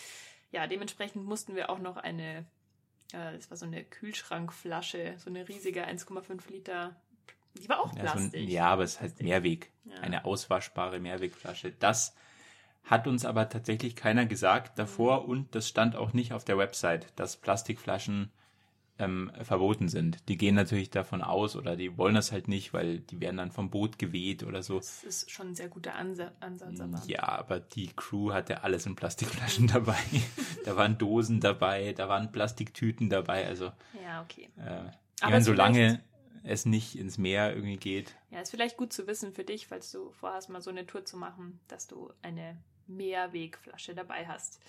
Ja, 0.51 0.65
dementsprechend 0.67 1.25
mussten 1.25 1.55
wir 1.55 1.69
auch 1.69 1.77
noch 1.79 1.97
eine, 1.97 2.45
äh, 3.13 3.33
das 3.33 3.49
war 3.51 3.57
so 3.57 3.65
eine 3.65 3.83
Kühlschrankflasche, 3.83 5.15
so 5.19 5.29
eine 5.29 5.47
riesige 5.47 5.85
1,5 5.85 6.49
Liter 6.51 6.95
Die 7.55 7.69
war 7.69 7.81
auch 7.81 7.95
Ja, 7.95 8.07
so 8.07 8.17
ein, 8.17 8.31
Plastik. 8.31 8.49
ja, 8.49 8.65
aber 8.67 8.83
es 8.83 8.99
heißt 8.99 9.21
Mehrweg. 9.21 9.71
Ja. 9.85 9.97
Eine 9.97 10.25
auswaschbare 10.25 10.99
Mehrwegflasche. 10.99 11.71
Das 11.79 12.15
hat 12.83 13.07
uns 13.07 13.25
aber 13.25 13.49
tatsächlich 13.49 13.95
keiner 13.95 14.25
gesagt 14.25 14.77
davor 14.77 15.27
und 15.27 15.55
das 15.55 15.67
stand 15.67 15.95
auch 15.95 16.13
nicht 16.13 16.33
auf 16.33 16.43
der 16.43 16.57
Website, 16.57 17.07
dass 17.15 17.37
Plastikflaschen 17.37 18.31
ähm, 18.99 19.31
verboten 19.41 19.87
sind. 19.87 20.27
Die 20.29 20.37
gehen 20.37 20.55
natürlich 20.55 20.89
davon 20.89 21.21
aus 21.21 21.55
oder 21.55 21.75
die 21.75 21.97
wollen 21.97 22.13
das 22.13 22.31
halt 22.31 22.47
nicht, 22.47 22.73
weil 22.73 22.99
die 22.99 23.19
werden 23.19 23.37
dann 23.37 23.51
vom 23.51 23.69
Boot 23.69 23.97
geweht 23.97 24.43
oder 24.43 24.61
so. 24.61 24.77
Das 24.77 25.03
ist 25.03 25.31
schon 25.31 25.49
ein 25.49 25.55
sehr 25.55 25.69
guter 25.69 25.95
Ansa 25.95 26.31
Ansatz. 26.39 26.79
Aber 26.79 27.01
Ja, 27.07 27.23
aber 27.23 27.59
die 27.59 27.87
Crew 27.95 28.33
hatte 28.33 28.63
alles 28.63 28.85
in 28.85 28.95
Plastikflaschen 28.95 29.67
dabei. 29.73 29.97
da 30.65 30.75
waren 30.75 30.97
Dosen 30.97 31.39
dabei, 31.39 31.93
da 31.93 32.07
waren 32.07 32.31
Plastiktüten 32.31 33.09
dabei. 33.09 33.47
Also 33.47 33.71
ja 34.03 34.21
okay. 34.21 34.49
äh, 34.57 34.89
ich 35.17 35.29
meine, 35.29 35.43
solange 35.43 36.03
es 36.43 36.65
nicht 36.65 36.95
ins 36.95 37.17
Meer 37.17 37.55
irgendwie 37.55 37.77
geht, 37.77 38.15
Ja, 38.29 38.41
ist 38.41 38.51
vielleicht 38.51 38.77
gut 38.77 38.91
zu 38.91 39.07
wissen 39.07 39.33
für 39.33 39.45
dich, 39.45 39.67
falls 39.67 39.91
du 39.91 40.11
vorhast, 40.11 40.49
mal 40.49 40.61
so 40.61 40.69
eine 40.69 40.85
Tour 40.85 41.05
zu 41.05 41.17
machen, 41.17 41.61
dass 41.69 41.87
du 41.87 42.11
eine 42.21 42.57
Mehrwegflasche 42.87 43.95
dabei 43.95 44.27
hast. 44.27 44.59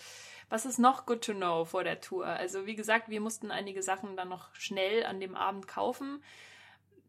Was 0.49 0.67
ist 0.67 0.79
noch 0.79 1.07
good 1.07 1.25
to 1.25 1.33
know 1.33 1.65
vor 1.65 1.85
der 1.85 2.01
Tour? 2.01 2.27
Also 2.27 2.67
wie 2.67 2.77
gesagt, 2.77 3.09
wir 3.09 3.21
mussten 3.21 3.51
einige 3.51 3.83
Sachen 3.83 4.17
dann 4.17 4.29
noch 4.29 4.55
schnell 4.55 5.05
an 5.05 5.21
dem 5.21 5.35
Abend 5.35 5.67
kaufen. 5.67 6.23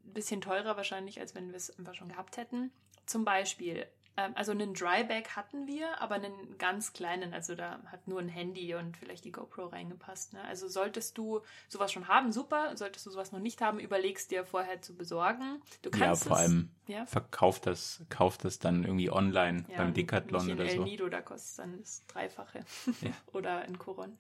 Bisschen 0.04 0.42
teurer 0.42 0.78
wahrscheinlich, 0.78 1.20
als 1.20 1.36
wenn 1.36 1.50
wir 1.50 1.58
es 1.58 1.78
einfach 1.78 1.96
schon 1.96 2.10
gehabt 2.10 2.38
hätten. 2.38 2.72
Zum 3.06 3.26
Beispiel, 3.26 3.88
also 4.16 4.52
einen 4.52 4.74
Dryback 4.74 5.36
hatten 5.36 5.68
wir, 5.68 6.02
aber 6.02 6.16
einen 6.16 6.58
ganz 6.58 6.94
kleinen. 6.94 7.34
Also 7.34 7.56
da 7.56 7.80
hat 7.88 8.08
nur 8.08 8.20
ein 8.20 8.30
Handy 8.30 8.74
und 8.74 8.96
vielleicht 8.96 9.26
die 9.26 9.32
GoPro 9.32 9.68
reingepasst. 9.68 10.34
Ne? 10.34 10.44
Also 10.46 10.70
solltest 10.70 11.18
du 11.18 11.42
sowas 11.68 11.92
schon 11.92 12.08
haben, 12.08 12.32
super. 12.32 12.78
Solltest 12.78 13.06
du 13.06 13.12
sowas 13.12 13.34
noch 13.34 13.40
nicht 13.40 13.62
haben, 13.62 13.80
überlegst 13.80 14.32
dir 14.32 14.46
vorher 14.46 14.82
zu 14.82 14.96
besorgen. 14.96 15.62
Du 15.82 15.90
ja, 15.90 15.98
kannst 15.98 16.24
vor 16.24 16.38
es, 16.38 16.44
allem 16.44 16.70
ja, 16.88 17.06
verkauft 17.06 17.66
das, 17.66 18.04
kauft 18.10 18.46
das 18.46 18.60
dann 18.60 18.86
irgendwie 18.86 19.12
online 19.12 19.66
ja, 19.70 19.78
beim 19.78 19.94
Decathlon 19.94 20.52
oder 20.52 20.64
El 20.64 20.78
so. 20.78 20.84
Nido, 20.84 21.10
da 21.10 21.22
kostet 21.22 21.50
es 21.50 21.56
dann 21.58 21.80
das 21.80 22.08
Dreifache. 22.08 22.60
Ja. 23.02 23.12
oder 23.34 23.66
in 23.66 23.78
Coron. 23.78 24.18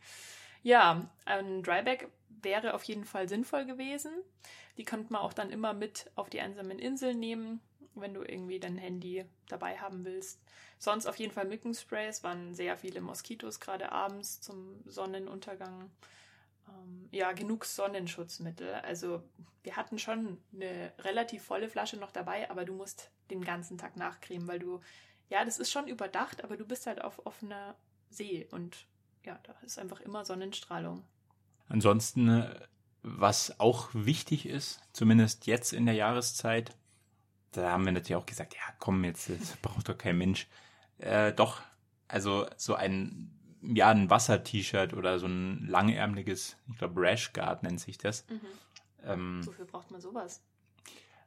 Ja, 0.61 1.07
ein 1.25 1.63
Dryback 1.63 2.09
wäre 2.41 2.73
auf 2.73 2.83
jeden 2.83 3.05
Fall 3.05 3.29
sinnvoll 3.29 3.65
gewesen. 3.65 4.11
Die 4.77 4.83
könnte 4.83 5.13
man 5.13 5.21
auch 5.21 5.33
dann 5.33 5.51
immer 5.51 5.73
mit 5.73 6.11
auf 6.15 6.29
die 6.29 6.41
einsamen 6.41 6.79
Inseln 6.79 7.19
nehmen, 7.19 7.61
wenn 8.01 8.13
du 8.13 8.23
irgendwie 8.23 8.59
dein 8.59 8.77
Handy 8.77 9.25
dabei 9.47 9.77
haben 9.77 10.05
willst. 10.05 10.41
Sonst 10.77 11.05
auf 11.05 11.17
jeden 11.17 11.33
Fall 11.33 11.45
Mückenspray. 11.45 12.07
Es 12.07 12.23
waren 12.23 12.53
sehr 12.53 12.77
viele 12.77 13.01
Moskitos, 13.01 13.59
gerade 13.59 13.91
abends 13.91 14.41
zum 14.41 14.81
Sonnenuntergang. 14.85 15.89
Ähm, 16.67 17.09
ja, 17.11 17.31
genug 17.31 17.65
Sonnenschutzmittel. 17.65 18.73
Also 18.75 19.23
wir 19.63 19.75
hatten 19.75 19.99
schon 19.99 20.37
eine 20.53 20.93
relativ 20.99 21.43
volle 21.43 21.69
Flasche 21.69 21.97
noch 21.97 22.11
dabei, 22.11 22.49
aber 22.49 22.65
du 22.65 22.73
musst 22.73 23.11
den 23.29 23.43
ganzen 23.43 23.77
Tag 23.77 23.97
nachcremen, 23.97 24.47
weil 24.47 24.59
du, 24.59 24.81
ja, 25.29 25.43
das 25.43 25.57
ist 25.57 25.71
schon 25.71 25.87
überdacht, 25.87 26.43
aber 26.43 26.57
du 26.57 26.65
bist 26.65 26.87
halt 26.87 27.01
auf 27.01 27.25
offener 27.25 27.75
See 28.09 28.47
und 28.51 28.85
ja, 29.23 29.39
da 29.43 29.55
ist 29.65 29.79
einfach 29.79 30.01
immer 30.01 30.23
Sonnenstrahlung. 30.23 31.03
Ansonsten, 31.67 32.29
äh, 32.29 32.59
was 33.01 33.59
auch 33.59 33.89
wichtig 33.93 34.45
ist, 34.45 34.81
zumindest 34.93 35.47
jetzt 35.47 35.73
in 35.73 35.85
der 35.85 35.95
Jahreszeit, 35.95 36.75
da 37.57 37.71
haben 37.71 37.85
wir 37.85 37.91
natürlich 37.91 38.15
auch 38.15 38.25
gesagt, 38.25 38.53
ja 38.53 38.61
komm, 38.79 39.03
jetzt 39.03 39.29
das 39.29 39.57
braucht 39.57 39.89
doch 39.89 39.97
kein 39.97 40.17
Mensch. 40.17 40.47
Äh, 40.97 41.33
doch, 41.33 41.61
also 42.07 42.45
so 42.57 42.75
ein, 42.75 43.31
ja, 43.61 43.89
ein 43.89 44.09
Wasser-T-Shirt 44.09 44.93
oder 44.93 45.19
so 45.19 45.27
ein 45.27 45.67
langärmliches, 45.67 46.57
ich 46.71 46.77
glaube 46.77 47.01
Rashguard 47.01 47.63
nennt 47.63 47.79
sich 47.79 47.97
das. 47.97 48.25
Ähm, 49.03 49.45
Wofür 49.45 49.65
braucht 49.65 49.91
man 49.91 50.01
sowas? 50.01 50.41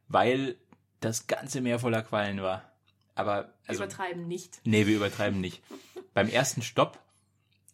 weil 0.09 0.57
das 1.01 1.27
ganze 1.27 1.61
Meer 1.61 1.79
voller 1.79 2.03
Quallen 2.03 2.43
war. 2.43 2.73
Aber, 3.15 3.53
also, 3.67 3.85
Übertreiben 3.85 4.27
nicht. 4.27 4.61
Nee, 4.65 4.87
wir 4.87 4.97
übertreiben 4.97 5.41
nicht. 5.41 5.63
Beim 6.15 6.29
ersten 6.29 6.63
Stopp 6.63 6.99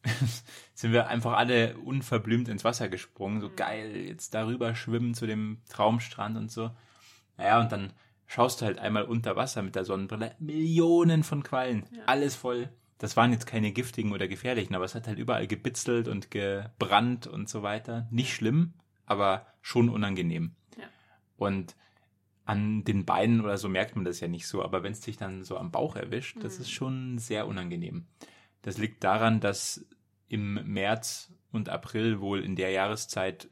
sind 0.74 0.92
wir 0.92 1.08
einfach 1.08 1.32
alle 1.32 1.78
unverblümt 1.78 2.48
ins 2.48 2.64
Wasser 2.64 2.88
gesprungen. 2.88 3.40
So 3.40 3.50
geil, 3.54 3.96
jetzt 3.96 4.34
darüber 4.34 4.74
schwimmen 4.74 5.14
zu 5.14 5.26
dem 5.26 5.62
Traumstrand 5.68 6.36
und 6.36 6.50
so. 6.50 6.70
Naja, 7.36 7.60
und 7.60 7.72
dann 7.72 7.92
schaust 8.26 8.60
du 8.60 8.64
halt 8.66 8.78
einmal 8.78 9.04
unter 9.04 9.36
Wasser 9.36 9.62
mit 9.62 9.74
der 9.74 9.84
Sonnenbrille. 9.84 10.34
Millionen 10.38 11.22
von 11.22 11.42
Quallen. 11.42 11.84
Ja. 11.92 12.04
Alles 12.06 12.34
voll. 12.34 12.68
Das 12.98 13.16
waren 13.16 13.32
jetzt 13.32 13.46
keine 13.46 13.72
giftigen 13.72 14.12
oder 14.12 14.28
gefährlichen, 14.28 14.74
aber 14.74 14.84
es 14.84 14.94
hat 14.94 15.06
halt 15.06 15.18
überall 15.18 15.46
gebitzelt 15.46 16.08
und 16.08 16.30
gebrannt 16.30 17.26
und 17.26 17.48
so 17.48 17.62
weiter. 17.62 18.06
Nicht 18.10 18.34
schlimm, 18.34 18.74
aber 19.04 19.46
schon 19.60 19.88
unangenehm. 19.88 20.54
Ja. 20.78 20.84
Und 21.36 21.76
an 22.46 22.84
den 22.84 23.04
Beinen 23.04 23.40
oder 23.40 23.56
so 23.58 23.68
merkt 23.68 23.96
man 23.96 24.04
das 24.04 24.20
ja 24.20 24.28
nicht 24.28 24.46
so, 24.46 24.62
aber 24.62 24.82
wenn 24.82 24.92
es 24.92 25.00
dich 25.00 25.16
dann 25.16 25.44
so 25.44 25.56
am 25.56 25.70
Bauch 25.70 25.96
erwischt, 25.96 26.36
das 26.42 26.56
Mhm. 26.56 26.60
ist 26.62 26.70
schon 26.70 27.18
sehr 27.18 27.46
unangenehm. 27.46 28.06
Das 28.62 28.78
liegt 28.78 29.02
daran, 29.02 29.40
dass 29.40 29.84
im 30.28 30.54
März 30.66 31.32
und 31.52 31.68
April 31.68 32.20
wohl 32.20 32.42
in 32.44 32.56
der 32.56 32.70
Jahreszeit 32.70 33.48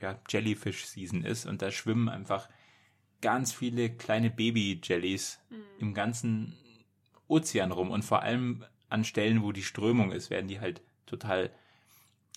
ja, 0.00 0.18
Jellyfish-Season 0.28 1.24
ist 1.24 1.46
und 1.46 1.62
da 1.62 1.70
schwimmen 1.70 2.08
einfach 2.08 2.48
ganz 3.20 3.52
viele 3.52 3.90
kleine 3.90 4.30
Baby-Jellies 4.30 5.40
Mhm. 5.50 5.56
im 5.80 5.94
ganzen 5.94 6.56
Ozean 7.26 7.72
rum 7.72 7.90
und 7.90 8.04
vor 8.04 8.22
allem 8.22 8.64
an 8.88 9.04
Stellen, 9.04 9.42
wo 9.42 9.52
die 9.52 9.62
Strömung 9.62 10.12
ist, 10.12 10.30
werden 10.30 10.48
die 10.48 10.60
halt 10.60 10.80
total 11.06 11.50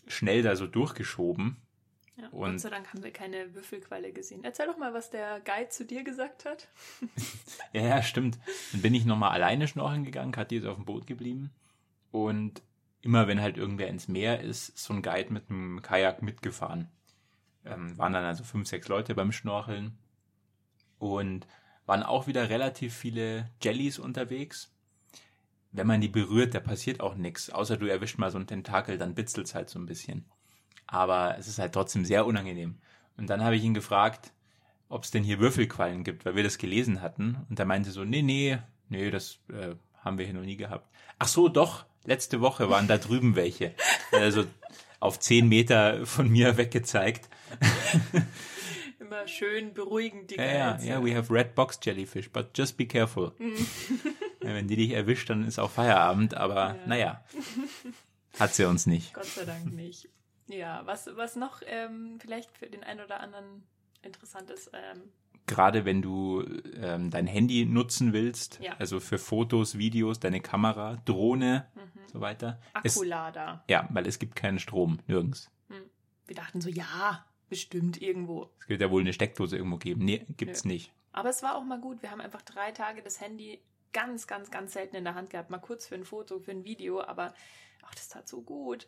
schnell 0.08 0.42
da 0.44 0.56
so 0.56 0.68
durchgeschoben. 0.68 1.58
Ja, 2.18 2.28
Und- 2.30 2.52
Gott 2.52 2.60
sei 2.60 2.70
Dank 2.70 2.90
haben 2.92 3.04
wir 3.04 3.12
keine 3.12 3.54
Würfelqualle 3.56 4.12
gesehen. 4.12 4.44
Erzähl 4.44 4.68
doch 4.68 4.78
mal, 4.78 4.94
was 4.94 5.10
der 5.10 5.40
Guide 5.42 5.70
zu 5.70 5.86
dir 5.86 6.04
gesagt 6.04 6.46
hat. 6.46 6.68
Ja, 7.74 7.82
ja, 7.84 8.04
stimmt. 8.04 8.38
Dann 8.74 8.82
bin 8.82 8.94
ich 8.94 9.06
nochmal 9.06 9.32
alleine 9.32 9.68
schnorcheln 9.68 10.04
gegangen, 10.04 10.34
Kathi 10.34 10.58
ist 10.58 10.66
auf 10.66 10.76
dem 10.76 10.84
Boot 10.86 11.08
geblieben. 11.08 11.52
Und 12.12 12.62
immer 13.02 13.28
wenn 13.28 13.40
halt 13.42 13.56
irgendwer 13.58 13.88
ins 13.88 14.10
Meer 14.10 14.42
ist, 14.42 14.70
ist 14.70 14.84
so 14.84 14.94
ein 14.94 15.02
Guide 15.02 15.32
mit 15.32 15.50
einem 15.50 15.82
Kajak 15.82 16.22
mitgefahren. 16.22 16.90
Ähm, 17.64 17.98
waren 17.98 18.12
dann 18.12 18.26
also 18.26 18.44
fünf, 18.44 18.68
sechs 18.68 18.88
Leute 18.90 19.16
beim 19.16 19.32
Schnorcheln. 19.32 19.98
Und 21.02 21.48
waren 21.88 22.04
auch 22.04 22.28
wieder 22.28 22.50
relativ 22.50 22.96
viele 22.96 23.50
Jellies 23.62 23.98
unterwegs. 23.98 24.72
Wenn 25.72 25.88
man 25.88 26.00
die 26.00 26.10
berührt, 26.10 26.54
da 26.54 26.60
passiert 26.60 27.02
auch 27.02 27.16
nichts. 27.16 27.50
Außer 27.50 27.76
du 27.76 27.88
erwischt 27.88 28.20
mal 28.20 28.30
so 28.30 28.38
einen 28.38 28.46
Tentakel, 28.46 29.00
dann 29.00 29.16
bitzelt's 29.16 29.56
halt 29.56 29.70
so 29.70 29.80
ein 29.80 29.88
bisschen. 29.88 30.26
Aber 30.86 31.38
es 31.40 31.48
ist 31.48 31.58
halt 31.58 31.74
trotzdem 31.74 32.06
sehr 32.06 32.26
unangenehm. 32.28 32.78
Und 33.18 33.30
dann 33.32 33.44
habe 33.44 33.56
ich 33.56 33.64
ihn 33.64 33.74
gefragt, 33.74 34.32
ob 34.90 35.04
es 35.04 35.12
denn 35.12 35.24
hier 35.24 35.40
Würfelquallen 35.40 36.04
gibt, 36.04 36.24
weil 36.24 36.36
wir 36.36 36.44
das 36.44 36.60
gelesen 36.60 37.02
hatten. 37.02 37.46
Und 37.50 37.60
er 37.60 37.66
meinte 37.66 37.90
so, 37.92 38.04
nee, 38.04 38.22
nee, 38.22 38.60
nee, 38.90 39.10
das 39.10 39.40
äh, 39.50 39.76
haben 40.04 40.20
wir 40.20 40.26
hier 40.26 40.36
noch 40.36 40.44
nie 40.44 40.58
gehabt. 40.58 40.88
Ach 41.18 41.28
so, 41.28 41.50
doch, 41.50 41.86
letzte 42.06 42.42
Woche 42.42 42.70
waren 42.70 42.88
da 42.88 42.98
drüben 42.98 43.36
welche. 43.36 43.74
Also 44.12 44.46
auf 45.00 45.20
zehn 45.20 45.50
Meter 45.50 46.06
von 46.06 46.30
mir 46.30 46.58
weggezeigt. 46.58 47.28
Immer 49.12 49.28
schön 49.28 49.74
beruhigend 49.74 50.32
die 50.32 50.36
Ja, 50.36 50.44
ja, 50.46 50.72
Guides. 50.72 50.86
ja, 50.86 51.04
we 51.06 51.14
have 51.16 51.34
red 51.34 51.54
box 51.54 51.78
jellyfish, 51.84 52.30
but 52.32 52.58
just 52.58 52.78
be 52.78 52.86
careful. 52.88 53.34
Ja, 54.44 54.56
wenn 54.56 54.68
die 54.68 54.76
dich 54.76 54.92
erwischt, 54.92 55.30
dann 55.30 55.46
ist 55.46 55.60
auch 55.60 55.70
Feierabend, 55.70 56.34
aber 56.34 56.76
Ja. 56.76 56.88
naja, 56.88 57.24
hat 58.40 58.56
sie 58.56 58.66
uns 58.66 58.88
nicht. 58.88 59.14
Gott 59.14 59.26
sei 59.26 59.46
Dank 59.46 59.72
nicht. 59.74 60.10
Ja, 60.48 60.82
was, 60.86 61.08
was 61.16 61.36
noch 61.36 61.62
ähm, 61.68 62.18
vielleicht 62.20 62.50
für 62.58 62.66
den 62.66 62.84
einen 62.84 63.02
oder 63.02 63.20
anderen 63.20 63.64
interessant 64.02 64.50
ist, 64.50 64.72
ähm, 64.74 65.02
Gerade 65.48 65.84
wenn 65.86 66.02
du 66.02 66.44
ähm, 66.82 67.10
dein 67.12 67.28
Handy 67.28 67.66
nutzen 67.66 68.14
willst, 68.14 68.60
Ja. 68.62 68.74
also 68.80 69.00
für 69.02 69.18
Fotos, 69.20 69.78
Videos, 69.78 70.20
deine 70.20 70.40
Kamera, 70.40 70.98
Drohne, 71.06 71.68
Mhm. 71.76 71.82
so 72.12 72.22
weiter. 72.22 72.60
Es, 72.84 72.96
Akkulader. 72.96 73.64
ja, 73.70 73.88
weil 73.92 74.08
es 74.08 74.18
gibt 74.18 74.36
keinen 74.38 74.58
Strom, 74.60 75.00
nirgends. 75.08 75.52
Wir 76.28 76.36
dachten 76.36 76.62
so, 76.62 76.70
ja, 76.70 77.26
bestimmt 77.52 78.02
irgendwo. 78.02 78.50
Es 78.62 78.70
wird 78.70 78.82
ja 78.82 78.90
wohl 78.90 79.02
eine 79.02 79.14
Steckdose 79.14 79.58
irgendwo 79.58 79.78
geben. 79.78 80.04
Nee, 80.06 80.26
gibt's 80.38 80.66
nicht. 80.66 80.92
Aber 81.12 81.30
es 81.30 81.44
war 81.44 81.56
auch 81.56 81.64
mal 81.64 81.80
gut. 81.80 82.02
Wir 82.02 82.10
haben 82.10 82.22
einfach 82.22 82.42
drei 82.42 82.72
Tage 82.72 83.02
das 83.04 83.20
Handy 83.22 83.60
ganz, 83.94 84.26
ganz, 84.26 84.50
ganz 84.50 84.72
selten 84.74 84.96
in 84.96 85.04
der 85.04 85.14
Hand 85.16 85.30
gehabt. 85.30 85.50
Mal 85.52 85.60
kurz 85.60 85.86
für 85.86 85.96
ein 85.96 86.06
Foto, 86.06 86.40
für 86.40 86.52
ein 86.52 86.64
Video, 86.64 87.02
aber 87.02 87.34
ach, 87.84 87.94
das 87.94 88.08
tat 88.10 88.28
so 88.28 88.42
gut. 88.42 88.88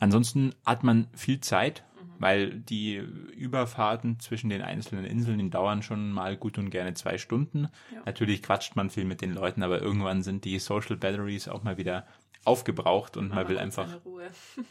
Ansonsten 0.00 0.54
hat 0.64 0.82
man 0.82 1.06
viel 1.14 1.40
Zeit, 1.40 1.84
Mhm. 1.94 2.10
weil 2.18 2.50
die 2.60 2.96
Überfahrten 2.96 4.18
zwischen 4.18 4.50
den 4.50 4.62
einzelnen 4.62 5.04
Inseln, 5.04 5.38
die 5.38 5.50
dauern 5.50 5.82
schon 5.82 6.10
mal 6.10 6.36
gut 6.36 6.58
und 6.58 6.70
gerne 6.70 6.94
zwei 6.94 7.18
Stunden. 7.18 7.68
Ja. 7.92 8.02
Natürlich 8.06 8.42
quatscht 8.42 8.74
man 8.76 8.90
viel 8.90 9.04
mit 9.04 9.20
den 9.20 9.32
Leuten, 9.34 9.62
aber 9.62 9.80
irgendwann 9.80 10.22
sind 10.22 10.44
die 10.44 10.58
Social 10.58 10.96
Batteries 10.96 11.48
auch 11.48 11.62
mal 11.62 11.76
wieder 11.76 12.06
aufgebraucht 12.44 13.16
und 13.16 13.28
man 13.28 13.38
Aber 13.38 13.50
will 13.50 13.58
einfach, 13.58 13.88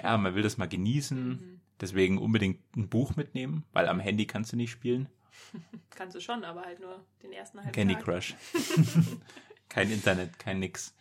ja, 0.01 0.17
man 0.17 0.35
will 0.35 0.43
das 0.43 0.57
mal 0.57 0.67
genießen. 0.67 1.29
Mhm. 1.29 1.59
Deswegen 1.83 2.17
unbedingt 2.17 2.61
ein 2.77 2.87
Buch 2.87 3.17
mitnehmen, 3.17 3.65
weil 3.73 3.89
am 3.89 3.99
Handy 3.99 4.25
kannst 4.25 4.53
du 4.53 4.55
nicht 4.55 4.71
spielen. 4.71 5.09
Kannst 5.89 6.15
du 6.15 6.21
schon, 6.21 6.45
aber 6.45 6.61
halt 6.61 6.79
nur 6.79 7.03
den 7.21 7.33
ersten 7.33 7.57
halben 7.59 7.73
Candy 7.73 7.95
Tag. 7.95 8.05
Crush. 8.05 8.35
kein 9.69 9.91
Internet, 9.91 10.39
kein 10.39 10.59
nix. 10.59 10.95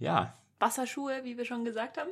Ja, 0.00 0.36
Wasserschuhe, 0.58 1.22
wie 1.22 1.36
wir 1.38 1.44
schon 1.44 1.64
gesagt 1.64 1.98
haben. 1.98 2.10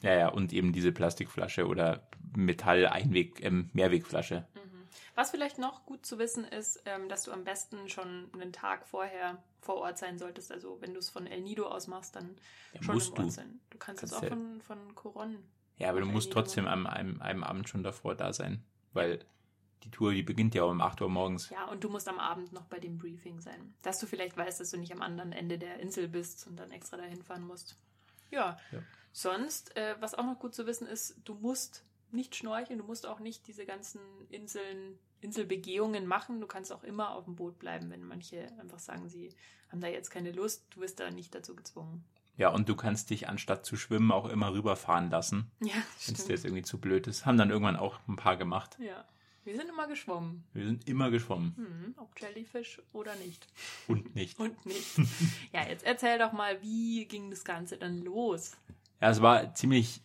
ja, 0.00 0.14
ja, 0.14 0.28
und 0.28 0.54
eben 0.54 0.72
diese 0.72 0.92
Plastikflasche 0.92 1.66
oder 1.66 2.08
Metall-Einweg, 2.34 3.44
ähm, 3.44 3.68
Mehrwegflasche. 3.74 4.46
Mhm. 4.54 4.82
Was 5.14 5.30
vielleicht 5.30 5.58
noch 5.58 5.84
gut 5.84 6.06
zu 6.06 6.18
wissen 6.18 6.44
ist, 6.44 6.82
ähm, 6.86 7.10
dass 7.10 7.24
du 7.24 7.32
am 7.32 7.44
besten 7.44 7.90
schon 7.90 8.30
einen 8.32 8.52
Tag 8.54 8.86
vorher 8.86 9.42
vor 9.60 9.74
Ort 9.76 9.98
sein 9.98 10.16
solltest. 10.18 10.50
Also 10.50 10.78
wenn 10.80 10.94
du 10.94 11.00
es 11.00 11.10
von 11.10 11.26
El 11.26 11.42
Nido 11.42 11.66
aus 11.66 11.86
machst, 11.86 12.16
dann 12.16 12.36
Ja, 12.72 12.82
schon 12.82 12.94
musst 12.94 13.08
im 13.08 13.14
Ort 13.18 13.26
du. 13.26 13.30
sein. 13.30 13.60
Du 13.68 13.76
kannst, 13.76 14.00
Kannst 14.00 14.14
es 14.14 14.18
auch 14.18 14.22
ja- 14.22 14.28
von, 14.30 14.60
von 14.62 14.94
Coron. 14.94 15.36
Ja, 15.78 15.88
aber 15.88 16.00
du 16.00 16.06
musst 16.06 16.32
trotzdem 16.32 16.66
am 16.66 16.86
einem, 16.86 17.20
einem 17.20 17.44
Abend 17.44 17.68
schon 17.68 17.82
davor 17.82 18.14
da 18.14 18.32
sein, 18.32 18.62
weil 18.92 19.24
die 19.84 19.90
Tour, 19.90 20.12
die 20.12 20.22
beginnt 20.22 20.54
ja 20.54 20.62
um 20.64 20.80
8 20.80 21.00
Uhr 21.00 21.08
morgens. 21.08 21.50
Ja, 21.50 21.64
und 21.66 21.82
du 21.82 21.88
musst 21.88 22.08
am 22.08 22.18
Abend 22.18 22.52
noch 22.52 22.64
bei 22.64 22.78
dem 22.78 22.98
Briefing 22.98 23.40
sein. 23.40 23.74
Dass 23.82 23.98
du 23.98 24.06
vielleicht 24.06 24.36
weißt, 24.36 24.60
dass 24.60 24.70
du 24.70 24.76
nicht 24.76 24.92
am 24.92 25.02
anderen 25.02 25.32
Ende 25.32 25.58
der 25.58 25.80
Insel 25.80 26.08
bist 26.08 26.46
und 26.46 26.56
dann 26.56 26.70
extra 26.70 26.96
dahin 26.96 27.22
fahren 27.22 27.42
musst. 27.42 27.76
Ja. 28.30 28.56
Ja. 28.70 28.78
Sonst, 29.12 29.76
äh, 29.76 29.96
was 30.00 30.14
auch 30.14 30.24
noch 30.24 30.38
gut 30.38 30.54
zu 30.54 30.66
wissen 30.66 30.86
ist, 30.86 31.16
du 31.24 31.34
musst 31.34 31.84
nicht 32.12 32.36
schnorcheln, 32.36 32.78
du 32.78 32.84
musst 32.84 33.06
auch 33.06 33.20
nicht 33.20 33.46
diese 33.46 33.66
ganzen 33.66 34.00
Inseln, 34.28 34.98
Inselbegehungen 35.20 36.06
machen. 36.06 36.40
Du 36.40 36.46
kannst 36.46 36.72
auch 36.72 36.84
immer 36.84 37.10
auf 37.10 37.24
dem 37.24 37.36
Boot 37.36 37.58
bleiben, 37.58 37.90
wenn 37.90 38.04
manche 38.04 38.46
einfach 38.60 38.78
sagen, 38.78 39.08
sie 39.08 39.34
haben 39.70 39.80
da 39.80 39.88
jetzt 39.88 40.10
keine 40.10 40.32
Lust. 40.32 40.66
Du 40.70 40.80
wirst 40.80 41.00
da 41.00 41.10
nicht 41.10 41.34
dazu 41.34 41.56
gezwungen. 41.56 42.04
Ja, 42.36 42.48
und 42.48 42.68
du 42.68 42.74
kannst 42.76 43.10
dich 43.10 43.28
anstatt 43.28 43.64
zu 43.66 43.76
schwimmen 43.76 44.10
auch 44.10 44.26
immer 44.28 44.52
rüberfahren 44.52 45.10
lassen, 45.10 45.50
Ja, 45.60 45.74
wenn 46.06 46.14
es 46.14 46.24
dir 46.26 46.32
jetzt 46.32 46.44
irgendwie 46.44 46.62
zu 46.62 46.78
blöd 46.78 47.06
ist. 47.06 47.26
Haben 47.26 47.36
dann 47.38 47.50
irgendwann 47.50 47.76
auch 47.76 47.98
ein 48.08 48.16
paar 48.16 48.36
gemacht. 48.36 48.76
Ja. 48.80 49.04
Wir 49.44 49.56
sind 49.56 49.68
immer 49.68 49.88
geschwommen. 49.88 50.44
Wir 50.52 50.64
sind 50.66 50.86
immer 50.88 51.10
geschwommen 51.10 51.54
Hm, 51.56 51.94
ob 51.98 52.18
Jellyfish 52.20 52.80
oder 52.92 53.14
nicht. 53.16 53.44
und 53.88 54.14
nicht. 54.14 54.38
Und 54.38 54.64
nicht. 54.66 54.98
ja, 55.52 55.66
jetzt 55.68 55.84
erzähl 55.84 56.18
doch 56.18 56.32
mal, 56.32 56.62
wie 56.62 57.06
ging 57.06 57.28
das 57.30 57.44
Ganze 57.44 57.76
dann 57.76 58.02
los? 58.02 58.52
Ja, 59.00 59.10
es 59.10 59.20
war 59.20 59.52
ziemlich 59.56 60.00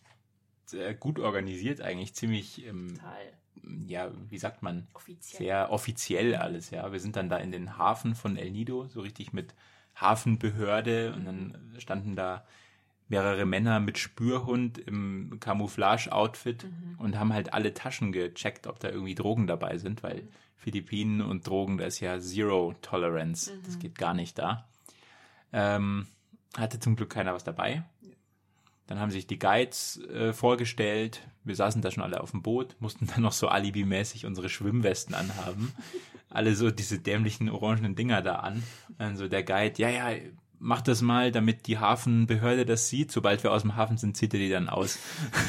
äh, 0.72 0.92
gut 0.94 1.20
organisiert 1.20 1.80
eigentlich, 1.80 2.14
ziemlich, 2.14 2.66
ähm, 2.66 2.94
Total 2.96 3.32
ja, 3.86 4.10
wie 4.28 4.38
sagt 4.38 4.62
man, 4.62 4.86
offiziell. 4.94 5.38
sehr 5.38 5.70
offiziell 5.70 6.34
alles, 6.36 6.70
ja. 6.70 6.90
Wir 6.90 7.00
sind 7.00 7.16
dann 7.16 7.28
da 7.28 7.36
in 7.36 7.52
den 7.52 7.76
Hafen 7.76 8.14
von 8.14 8.36
El 8.36 8.50
Nido, 8.50 8.86
so 8.88 9.00
richtig 9.00 9.32
mit 9.32 9.54
Hafenbehörde 10.00 11.12
und 11.14 11.24
dann 11.24 11.74
standen 11.78 12.16
da 12.16 12.44
mehrere 13.08 13.46
Männer 13.46 13.80
mit 13.80 13.98
Spürhund 13.98 14.78
im 14.78 15.38
Camouflage-Outfit 15.40 16.66
und 16.98 17.18
haben 17.18 17.32
halt 17.32 17.54
alle 17.54 17.72
Taschen 17.72 18.12
gecheckt, 18.12 18.66
ob 18.66 18.78
da 18.80 18.88
irgendwie 18.88 19.14
Drogen 19.14 19.46
dabei 19.46 19.78
sind, 19.78 20.02
weil 20.02 20.28
Philippinen 20.56 21.22
und 21.22 21.46
Drogen, 21.46 21.78
da 21.78 21.86
ist 21.86 22.00
ja 22.00 22.20
Zero 22.20 22.74
Tolerance. 22.82 23.52
Das 23.64 23.78
geht 23.78 23.96
gar 23.96 24.12
nicht 24.12 24.38
da. 24.38 24.68
Ähm, 25.52 26.06
hatte 26.56 26.78
zum 26.78 26.96
Glück 26.96 27.10
keiner 27.10 27.32
was 27.32 27.44
dabei. 27.44 27.84
Dann 28.86 28.98
haben 29.00 29.10
sich 29.10 29.26
die 29.26 29.38
Guides 29.38 30.00
äh, 30.10 30.32
vorgestellt. 30.32 31.26
Wir 31.44 31.54
saßen 31.54 31.80
da 31.82 31.90
schon 31.90 32.02
alle 32.02 32.20
auf 32.20 32.32
dem 32.32 32.42
Boot, 32.42 32.76
mussten 32.80 33.06
dann 33.06 33.22
noch 33.22 33.32
so 33.32 33.48
alibimäßig 33.48 34.26
unsere 34.26 34.48
Schwimmwesten 34.48 35.14
anhaben. 35.14 35.72
alle 36.38 36.54
so 36.54 36.70
diese 36.70 37.00
dämlichen 37.00 37.50
orangenen 37.50 37.96
Dinger 37.96 38.22
da 38.22 38.36
an. 38.36 38.62
Dann 38.96 39.16
so 39.16 39.26
der 39.26 39.42
Guide, 39.42 39.74
ja, 39.82 39.88
ja, 39.88 40.16
mach 40.60 40.82
das 40.82 41.02
mal, 41.02 41.32
damit 41.32 41.66
die 41.66 41.78
Hafenbehörde 41.78 42.64
das 42.64 42.88
sieht. 42.88 43.10
Sobald 43.10 43.42
wir 43.42 43.52
aus 43.52 43.62
dem 43.62 43.74
Hafen 43.74 43.96
sind, 43.96 44.16
zieht 44.16 44.34
er 44.34 44.40
die 44.40 44.48
dann 44.48 44.68
aus. 44.68 45.00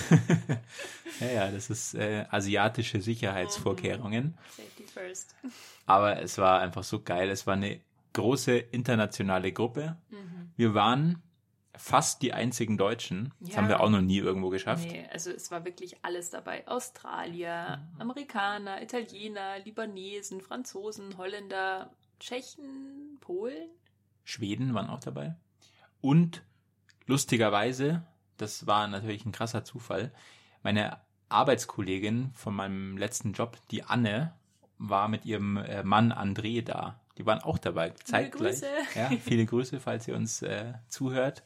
ja, 1.20 1.28
ja, 1.28 1.52
das 1.52 1.70
ist 1.70 1.94
äh, 1.94 2.26
asiatische 2.32 3.02
Sicherheitsvorkehrungen. 3.02 4.36
Safety 4.50 4.92
first. 4.92 5.36
Aber 5.86 6.20
es 6.22 6.40
war 6.40 6.60
einfach 6.60 6.84
so 6.84 7.02
geil. 7.02 7.30
Es 7.30 7.46
war 7.46 7.54
eine 7.54 7.80
große 8.14 8.58
internationale 8.58 9.52
Gruppe. 9.52 9.96
Wir 10.58 10.74
waren 10.74 11.22
fast 11.80 12.22
die 12.22 12.34
einzigen 12.34 12.78
Deutschen. 12.78 13.34
Das 13.40 13.52
Ja. 13.52 13.58
haben 13.58 13.70
wir 13.70 13.80
auch 13.80 13.90
noch 13.90 14.02
nie 14.02 14.18
irgendwo 14.18 14.50
geschafft. 14.50 14.88
Nee, 14.92 15.08
also 15.12 15.32
es 15.32 15.50
war 15.50 15.64
wirklich 15.64 16.04
alles 16.04 16.30
dabei. 16.30 16.68
Australier, 16.68 17.88
Amerikaner, 17.98 18.82
Italiener, 18.82 19.60
Libanesen, 19.60 20.42
Franzosen, 20.42 21.18
Holländer, 21.18 21.92
Tschechen, 22.20 23.18
Polen. 23.22 23.70
Schweden 24.26 24.74
waren 24.74 24.90
auch 24.90 25.00
dabei. 25.00 25.36
Und 26.02 26.44
lustigerweise, 27.08 28.04
das 28.38 28.68
war 28.68 28.88
natürlich 28.88 29.26
ein 29.26 29.32
krasser 29.32 29.64
Zufall, 29.64 30.12
meine 30.62 31.00
Arbeitskollegin 31.30 32.32
von 32.34 32.56
meinem 32.56 32.98
letzten 32.98 33.34
Job, 33.34 33.58
die 33.72 33.84
Anne, 33.84 34.34
war 34.78 35.08
mit 35.08 35.26
ihrem 35.26 35.58
äh, 35.58 35.84
Mann 35.84 36.12
André 36.12 36.62
da. 36.64 37.00
Die 37.20 37.26
waren 37.26 37.40
auch 37.40 37.58
dabei. 37.58 37.92
Zeitgleich. 38.06 38.62
Grüße. 38.62 38.68
Ja, 38.96 39.10
viele 39.22 39.46
Grüße, 39.46 39.80
falls 39.82 40.08
ihr 40.08 40.16
uns 40.16 40.42
äh, 40.42 40.74
zuhört. 40.88 41.44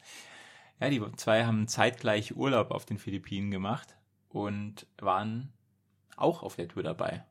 Ja, 0.79 0.89
die 0.89 1.01
zwei 1.17 1.45
haben 1.45 1.67
zeitgleich 1.67 2.35
Urlaub 2.35 2.69
auf 2.71 2.85
den 2.85 2.99
Philippinen 2.99 3.49
gemacht 3.49 3.97
und 4.29 4.85
waren 4.99 5.51
auch 6.15 6.43
auf 6.43 6.55
der 6.55 6.67
Tour 6.67 6.83
dabei. 6.83 7.25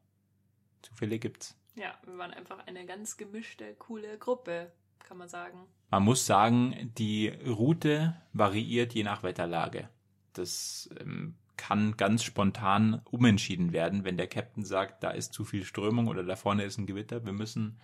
Zufälle 0.82 1.20
gibt's. 1.20 1.56
Ja, 1.76 1.94
wir 2.04 2.18
waren 2.18 2.32
einfach 2.32 2.66
eine 2.66 2.84
ganz 2.84 3.16
gemischte, 3.16 3.74
coole 3.74 4.18
Gruppe, 4.18 4.72
kann 4.98 5.18
man 5.18 5.28
sagen. 5.28 5.60
Man 5.90 6.02
muss 6.02 6.26
sagen, 6.26 6.92
die 6.98 7.28
Route 7.28 8.16
variiert 8.32 8.92
je 8.92 9.04
nach 9.04 9.22
Wetterlage. 9.22 9.88
Das 10.32 10.90
ähm, 10.98 11.36
kann 11.56 11.96
ganz 11.96 12.24
spontan 12.24 13.02
umentschieden 13.10 13.72
werden, 13.72 14.04
wenn 14.04 14.16
der 14.16 14.26
Captain 14.26 14.64
sagt, 14.64 15.04
da 15.04 15.10
ist 15.10 15.32
zu 15.32 15.44
viel 15.44 15.64
Strömung 15.64 16.08
oder 16.08 16.24
da 16.24 16.34
vorne 16.34 16.64
ist 16.64 16.78
ein 16.78 16.86
Gewitter. 16.86 17.24
Wir 17.24 17.32
müssen 17.32 17.78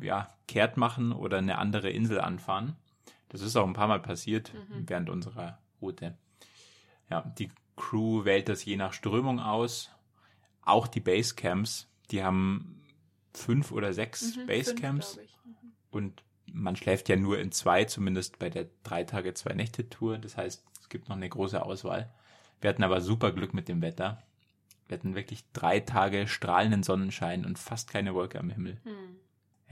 ja 0.00 0.28
kehrt 0.48 0.76
machen 0.76 1.12
oder 1.12 1.38
eine 1.38 1.58
andere 1.58 1.90
Insel 1.90 2.20
anfahren. 2.20 2.76
Das 3.28 3.40
ist 3.40 3.56
auch 3.56 3.66
ein 3.66 3.72
paar 3.72 3.88
Mal 3.88 4.00
passiert 4.00 4.52
Mhm. 4.54 4.88
während 4.88 5.08
unserer 5.10 5.58
Route. 5.80 6.16
Ja, 7.10 7.22
die 7.38 7.50
Crew 7.76 8.24
wählt 8.24 8.48
das 8.48 8.64
je 8.64 8.76
nach 8.76 8.92
Strömung 8.92 9.40
aus. 9.40 9.90
Auch 10.62 10.86
die 10.86 11.00
Basecamps, 11.00 11.88
die 12.10 12.22
haben 12.22 12.82
fünf 13.34 13.72
oder 13.72 13.92
sechs 13.92 14.36
Mhm, 14.36 14.46
Basecamps. 14.46 15.14
fünf. 15.14 15.28
Mhm. 15.44 15.72
Und 15.90 16.22
man 16.52 16.76
schläft 16.76 17.08
ja 17.08 17.16
nur 17.16 17.38
in 17.38 17.50
zwei, 17.52 17.84
zumindest 17.84 18.38
bei 18.38 18.50
der 18.50 18.66
drei 18.82 19.04
Tage, 19.04 19.32
zwei 19.34 19.54
Nächte 19.54 19.88
Tour. 19.88 20.18
Das 20.18 20.36
heißt, 20.36 20.64
es 20.80 20.88
gibt 20.88 21.08
noch 21.08 21.16
eine 21.16 21.28
große 21.28 21.62
Auswahl. 21.64 22.12
Wir 22.60 22.68
hatten 22.70 22.82
aber 22.84 23.00
super 23.00 23.32
Glück 23.32 23.54
mit 23.54 23.68
dem 23.68 23.80
Wetter. 23.80 24.22
Wir 24.88 24.98
hatten 24.98 25.14
wirklich 25.14 25.44
drei 25.54 25.80
Tage 25.80 26.28
strahlenden 26.28 26.82
Sonnenschein 26.82 27.46
und 27.46 27.58
fast 27.58 27.88
keine 27.90 28.14
Wolke 28.14 28.38
am 28.38 28.50
Himmel. 28.50 28.78
Hm. 28.84 29.16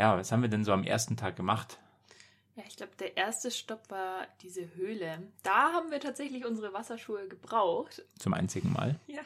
Ja, 0.00 0.16
was 0.16 0.32
haben 0.32 0.40
wir 0.40 0.48
denn 0.48 0.64
so 0.64 0.72
am 0.72 0.82
ersten 0.82 1.18
Tag 1.18 1.36
gemacht? 1.36 1.78
Ja, 2.56 2.62
ich 2.66 2.76
glaube, 2.76 2.92
der 2.98 3.18
erste 3.18 3.50
Stopp 3.50 3.90
war 3.90 4.26
diese 4.40 4.74
Höhle. 4.74 5.22
Da 5.42 5.74
haben 5.74 5.90
wir 5.90 6.00
tatsächlich 6.00 6.46
unsere 6.46 6.72
Wasserschuhe 6.72 7.28
gebraucht. 7.28 8.02
Zum 8.18 8.32
einzigen 8.32 8.72
Mal. 8.72 8.98
Ja. 9.06 9.20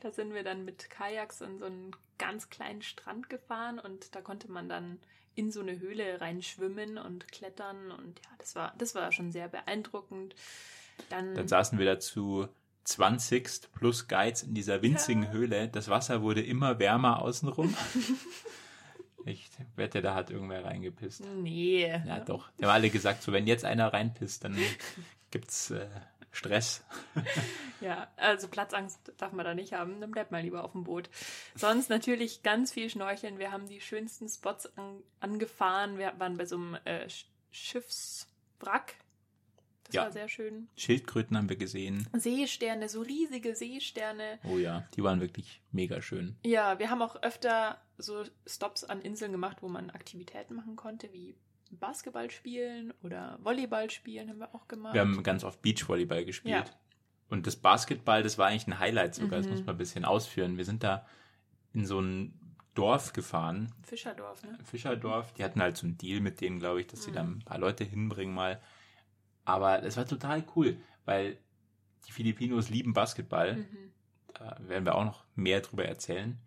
Da 0.00 0.10
sind 0.10 0.32
wir 0.32 0.42
dann 0.42 0.64
mit 0.64 0.88
Kajaks 0.88 1.42
an 1.42 1.58
so 1.58 1.66
einen 1.66 1.94
ganz 2.16 2.48
kleinen 2.48 2.80
Strand 2.80 3.28
gefahren 3.28 3.78
und 3.78 4.14
da 4.14 4.22
konnte 4.22 4.50
man 4.50 4.70
dann 4.70 4.98
in 5.34 5.52
so 5.52 5.60
eine 5.60 5.78
Höhle 5.78 6.18
reinschwimmen 6.18 6.96
und 6.96 7.30
klettern 7.30 7.90
und 7.90 8.20
ja, 8.24 8.30
das 8.38 8.54
war, 8.54 8.72
das 8.78 8.94
war 8.94 9.12
schon 9.12 9.32
sehr 9.32 9.48
beeindruckend. 9.48 10.34
Dann, 11.10 11.34
Dann 11.34 11.46
saßen 11.46 11.78
wir 11.78 11.84
dazu 11.84 12.48
20 12.84 13.70
plus 13.74 14.08
Guides 14.08 14.44
in 14.44 14.54
dieser 14.54 14.80
winzigen 14.80 15.24
Ja. 15.24 15.30
Höhle. 15.30 15.68
Das 15.68 15.88
Wasser 15.88 16.22
wurde 16.22 16.40
immer 16.42 16.78
wärmer 16.78 17.20
außenrum. 17.20 17.76
ich 19.24 19.50
wette, 19.76 20.02
da 20.02 20.14
hat 20.14 20.30
irgendwer 20.30 20.64
reingepisst. 20.64 21.24
nee. 21.24 21.86
Ja, 22.06 22.20
doch. 22.20 22.50
Die 22.58 22.64
haben 22.64 22.70
alle 22.72 22.90
gesagt, 22.90 23.22
so 23.22 23.32
wenn 23.32 23.46
jetzt 23.46 23.64
einer 23.64 23.92
reinpisst, 23.92 24.44
dann 24.44 24.56
gibt's 25.30 25.70
äh, 25.70 25.86
Stress. 26.32 26.84
Ja, 27.80 28.08
also 28.18 28.46
Platzangst 28.46 28.98
darf 29.16 29.32
man 29.32 29.42
da 29.46 29.54
nicht 29.54 29.72
haben, 29.72 30.02
dann 30.02 30.10
bleibt 30.10 30.30
mal 30.32 30.42
lieber 30.42 30.64
auf 30.64 30.72
dem 30.72 30.84
Boot. 30.84 31.08
Sonst 31.54 31.88
natürlich 31.88 32.42
ganz 32.42 32.72
viel 32.72 32.90
Schnorcheln. 32.90 33.38
Wir 33.38 33.52
haben 33.52 33.66
die 33.70 33.80
schönsten 33.80 34.28
Spots 34.28 34.66
an, 34.76 34.98
angefahren. 35.20 35.96
Wir 35.96 36.12
waren 36.18 36.36
bei 36.36 36.44
so 36.44 36.56
einem 36.56 36.74
äh, 36.84 37.06
Sch- 37.06 37.24
Schiffswrack. 37.50 38.96
Das 39.90 39.94
Ja. 39.96 40.02
war 40.04 40.12
sehr 40.12 40.28
schön. 40.28 40.68
Schildkröten 40.76 41.36
haben 41.36 41.48
wir 41.48 41.56
gesehen. 41.56 42.08
Seesterne, 42.16 42.88
so 42.88 43.02
riesige 43.02 43.54
Seesterne. 43.54 44.38
Oh 44.44 44.58
ja, 44.58 44.86
die 44.96 45.02
waren 45.02 45.20
wirklich 45.20 45.60
mega 45.72 46.00
schön. 46.00 46.36
Ja, 46.44 46.78
wir 46.78 46.90
haben 46.90 47.02
auch 47.02 47.16
öfter 47.22 47.80
so 47.98 48.24
Stops 48.46 48.84
an 48.84 49.02
Inseln 49.02 49.32
gemacht, 49.32 49.58
wo 49.60 49.68
man 49.68 49.90
Aktivitäten 49.90 50.54
machen 50.54 50.76
konnte, 50.76 51.12
wie 51.12 51.34
Basketball 51.72 52.30
spielen 52.30 52.92
oder 53.02 53.38
Volleyball 53.42 53.90
spielen 53.90 54.28
haben 54.30 54.38
wir 54.38 54.54
auch 54.54 54.66
gemacht. 54.68 54.94
Wir 54.94 55.02
haben 55.02 55.22
ganz 55.22 55.44
oft 55.44 55.62
Beachvolleyball 55.62 56.24
gespielt. 56.24 56.54
Ja. 56.54 56.74
Und 57.28 57.46
das 57.46 57.54
Basketball, 57.56 58.22
das 58.24 58.38
war 58.38 58.48
eigentlich 58.48 58.66
ein 58.66 58.78
Highlight 58.80 59.14
sogar. 59.14 59.38
Das 59.38 59.46
Mhm. 59.46 59.52
muss 59.52 59.60
man 59.66 59.74
ein 59.76 59.78
bisschen 59.78 60.04
ausführen. 60.04 60.56
Wir 60.56 60.64
sind 60.64 60.82
da 60.82 61.06
in 61.72 61.86
so 61.86 62.00
ein 62.00 62.34
Dorf 62.74 63.12
gefahren, 63.12 63.72
Fischerdorf, 63.82 64.42
ne? 64.44 64.56
Fischerdorf. 64.64 65.32
Die 65.34 65.44
hatten 65.44 65.60
halt 65.60 65.76
so 65.76 65.86
einen 65.86 65.98
Deal 65.98 66.20
mit 66.20 66.40
denen, 66.40 66.58
glaube 66.60 66.80
ich, 66.80 66.86
dass 66.86 67.02
sie 67.04 67.10
Mhm. 67.10 67.14
da 67.14 67.20
ein 67.22 67.38
paar 67.44 67.58
Leute 67.58 67.84
hinbringen 67.84 68.34
mal. 68.34 68.60
Aber 69.50 69.82
es 69.82 69.96
war 69.96 70.06
total 70.06 70.44
cool, 70.54 70.76
weil 71.04 71.38
die 72.06 72.12
Filipinos 72.12 72.70
lieben 72.70 72.94
Basketball. 72.94 73.56
Mhm. 73.56 73.92
Da 74.32 74.56
werden 74.60 74.84
wir 74.84 74.94
auch 74.94 75.04
noch 75.04 75.24
mehr 75.34 75.60
drüber 75.60 75.84
erzählen. 75.84 76.38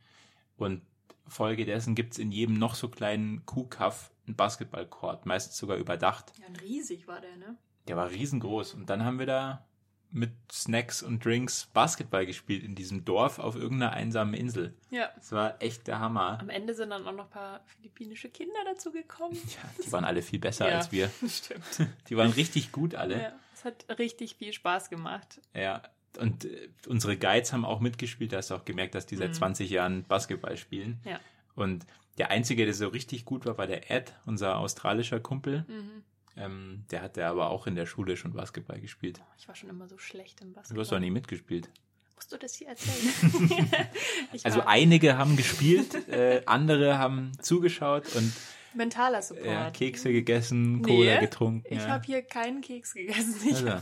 Und 0.56 0.82
Folge 1.28 1.66
dessen 1.66 1.96
gibt 1.96 2.14
es 2.14 2.20
in 2.20 2.32
jedem 2.32 2.58
noch 2.58 2.76
so 2.76 2.88
kleinen 2.88 3.46
Kuhkaff 3.46 4.12
einen 4.26 4.38
Basketballcourt, 4.38 5.26
meistens 5.26 5.58
sogar 5.58 5.78
überdacht. 5.78 6.32
Ja, 6.40 6.48
und 6.48 6.62
riesig 6.62 7.08
war 7.08 7.20
der, 7.20 7.36
ne? 7.36 7.58
Der 7.90 7.98
war 7.98 8.10
riesengroß. 8.10 8.74
Und 8.74 8.90
dann 8.90 9.04
haben 9.04 9.20
wir 9.20 9.26
da 9.26 9.68
mit 10.14 10.32
Snacks 10.52 11.02
und 11.02 11.26
Drinks 11.26 11.66
Basketball 11.74 12.26
gespielt 12.26 12.64
in 12.64 12.76
diesem 12.76 13.04
Dorf 13.04 13.40
auf 13.40 13.56
irgendeiner 13.56 13.94
einsamen 13.94 14.36
Insel. 14.36 14.74
Ja. 14.92 15.10
Das 15.16 15.32
war 15.32 15.62
echt 15.62 15.88
der 15.88 16.00
Hammer. 16.00 16.40
Am 16.40 16.50
Ende 16.50 16.74
sind 16.76 16.92
dann 16.92 17.06
auch 17.08 17.12
noch 17.14 17.26
ein 17.26 17.30
paar 17.32 17.62
philippinische 17.66 18.30
Kinder 18.30 18.60
dazu 18.66 18.92
gekommen. 18.92 19.36
Ja, 19.36 19.84
die 19.84 19.92
waren 19.92 20.06
alle 20.06 20.22
viel 20.22 20.40
besser 20.40 20.68
Ja, 20.70 20.78
als 20.78 20.92
wir. 20.92 21.10
Stimmt. 21.28 21.90
Die 22.10 22.16
waren 22.16 22.32
richtig 22.32 22.72
gut 22.72 22.94
alle. 22.96 23.22
Ja, 23.22 23.34
es 23.54 23.66
hat 23.66 23.86
richtig 23.98 24.36
viel 24.36 24.54
Spaß 24.54 24.90
gemacht. 24.90 25.42
Ja. 25.54 25.82
Und 26.20 26.46
äh, 26.46 26.70
unsere 26.88 27.18
Guides 27.18 27.52
haben 27.52 27.66
auch 27.66 27.80
mitgespielt. 27.80 28.34
Da 28.34 28.38
hast 28.38 28.52
du 28.52 28.56
auch 28.56 28.66
gemerkt, 28.66 28.94
dass 28.94 29.08
die 29.08 29.16
seit 29.16 29.34
20 29.34 29.70
Jahren 29.70 30.04
Basketball 30.04 30.58
spielen. 30.58 31.00
Ja. 31.06 31.20
Und 31.56 31.88
der 32.20 32.30
Einzige, 32.30 32.66
der 32.66 32.76
so 32.76 32.88
richtig 32.88 33.26
gut 33.26 33.48
war, 33.48 33.58
war 33.58 33.66
der 33.66 33.90
Ed, 33.90 34.14
unser 34.28 34.60
australischer 34.60 35.20
Kumpel. 35.20 35.66
Mhm. 35.68 36.04
Ähm, 36.36 36.86
der 36.92 37.02
hatte 37.02 37.26
aber 37.26 37.50
auch 37.50 37.68
in 37.68 37.76
der 37.76 37.86
Schule 37.86 38.18
schon 38.18 38.34
Basketball 38.34 38.80
gespielt. 38.82 39.22
Ich 39.38 39.48
war 39.48 39.56
schon 39.56 39.70
immer 39.70 39.88
so 39.88 39.98
schlecht 39.98 40.42
im 40.42 40.54
Basketball. 40.54 40.76
Du 40.76 40.82
hast 40.82 40.92
doch 40.92 41.00
nie 41.00 41.12
mitgespielt. 41.12 41.70
Musst 42.16 42.32
du 42.32 42.38
das 42.38 42.56
hier 42.56 42.70
erzählen? 42.70 43.70
Also 44.44 44.62
einige 44.66 45.18
haben 45.18 45.36
gespielt, 45.38 46.08
äh, 46.10 46.42
andere 46.48 46.98
haben 46.98 47.32
zugeschaut 47.42 48.16
und 48.16 48.34
mentaler 48.74 49.22
Support. 49.22 49.46
äh, 49.46 49.72
Kekse 49.72 50.12
gegessen, 50.12 50.82
Cola 50.82 51.16
Nee, 51.16 51.20
getrunken. 51.20 51.66
Ich 51.70 51.80
ja. 51.84 51.88
habe 51.90 52.04
hier 52.06 52.24
keinen 52.24 52.62
Keks 52.62 52.94
gegessen. 52.96 53.36
Ich 53.46 53.56
Also. 53.58 53.82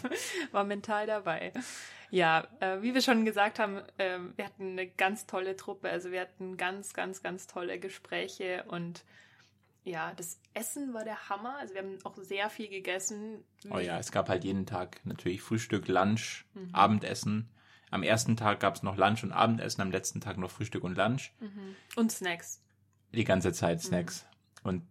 war 0.51 0.63
mental 0.65 1.07
dabei. 1.07 1.53
Ja, 2.09 2.45
äh, 2.59 2.81
wie 2.81 2.93
wir 2.93 3.01
schon 3.01 3.23
gesagt 3.23 3.57
haben, 3.59 3.81
ähm, 3.97 4.33
wir 4.35 4.43
hatten 4.45 4.71
eine 4.71 4.87
ganz 4.87 5.25
tolle 5.27 5.55
Truppe. 5.55 5.89
Also 5.89 6.11
wir 6.11 6.19
hatten 6.19 6.57
ganz, 6.57 6.93
ganz, 6.93 7.23
ganz 7.23 7.47
tolle 7.47 7.79
Gespräche 7.79 8.65
und 8.67 9.05
ja, 9.83 10.13
das 10.15 10.39
Essen 10.53 10.93
war 10.93 11.03
der 11.03 11.29
Hammer. 11.29 11.57
Also 11.57 11.73
wir 11.73 11.81
haben 11.81 11.97
auch 12.03 12.15
sehr 12.17 12.49
viel 12.49 12.67
gegessen. 12.67 13.43
Oh 13.69 13.79
ja, 13.79 13.97
es 13.97 14.11
gab 14.11 14.29
halt 14.29 14.43
jeden 14.43 14.65
Tag 14.65 15.03
natürlich 15.05 15.41
Frühstück, 15.41 15.87
Lunch, 15.87 16.45
Mhm. 16.53 16.69
Abendessen. 16.73 17.49
Am 17.89 18.03
ersten 18.03 18.37
Tag 18.37 18.59
gab 18.61 18.75
es 18.75 18.83
noch 18.83 18.95
Lunch 18.95 19.23
und 19.23 19.31
Abendessen, 19.33 19.81
am 19.81 19.91
letzten 19.91 20.21
Tag 20.21 20.37
noch 20.37 20.51
Frühstück 20.51 20.83
und 20.83 20.95
Lunch. 20.95 21.33
Mhm. 21.39 21.75
Und 21.95 22.11
Snacks. 22.11 22.61
Die 23.13 23.23
ganze 23.25 23.51
Zeit 23.51 23.81
Snacks. 23.81 24.25
Und 24.63 24.83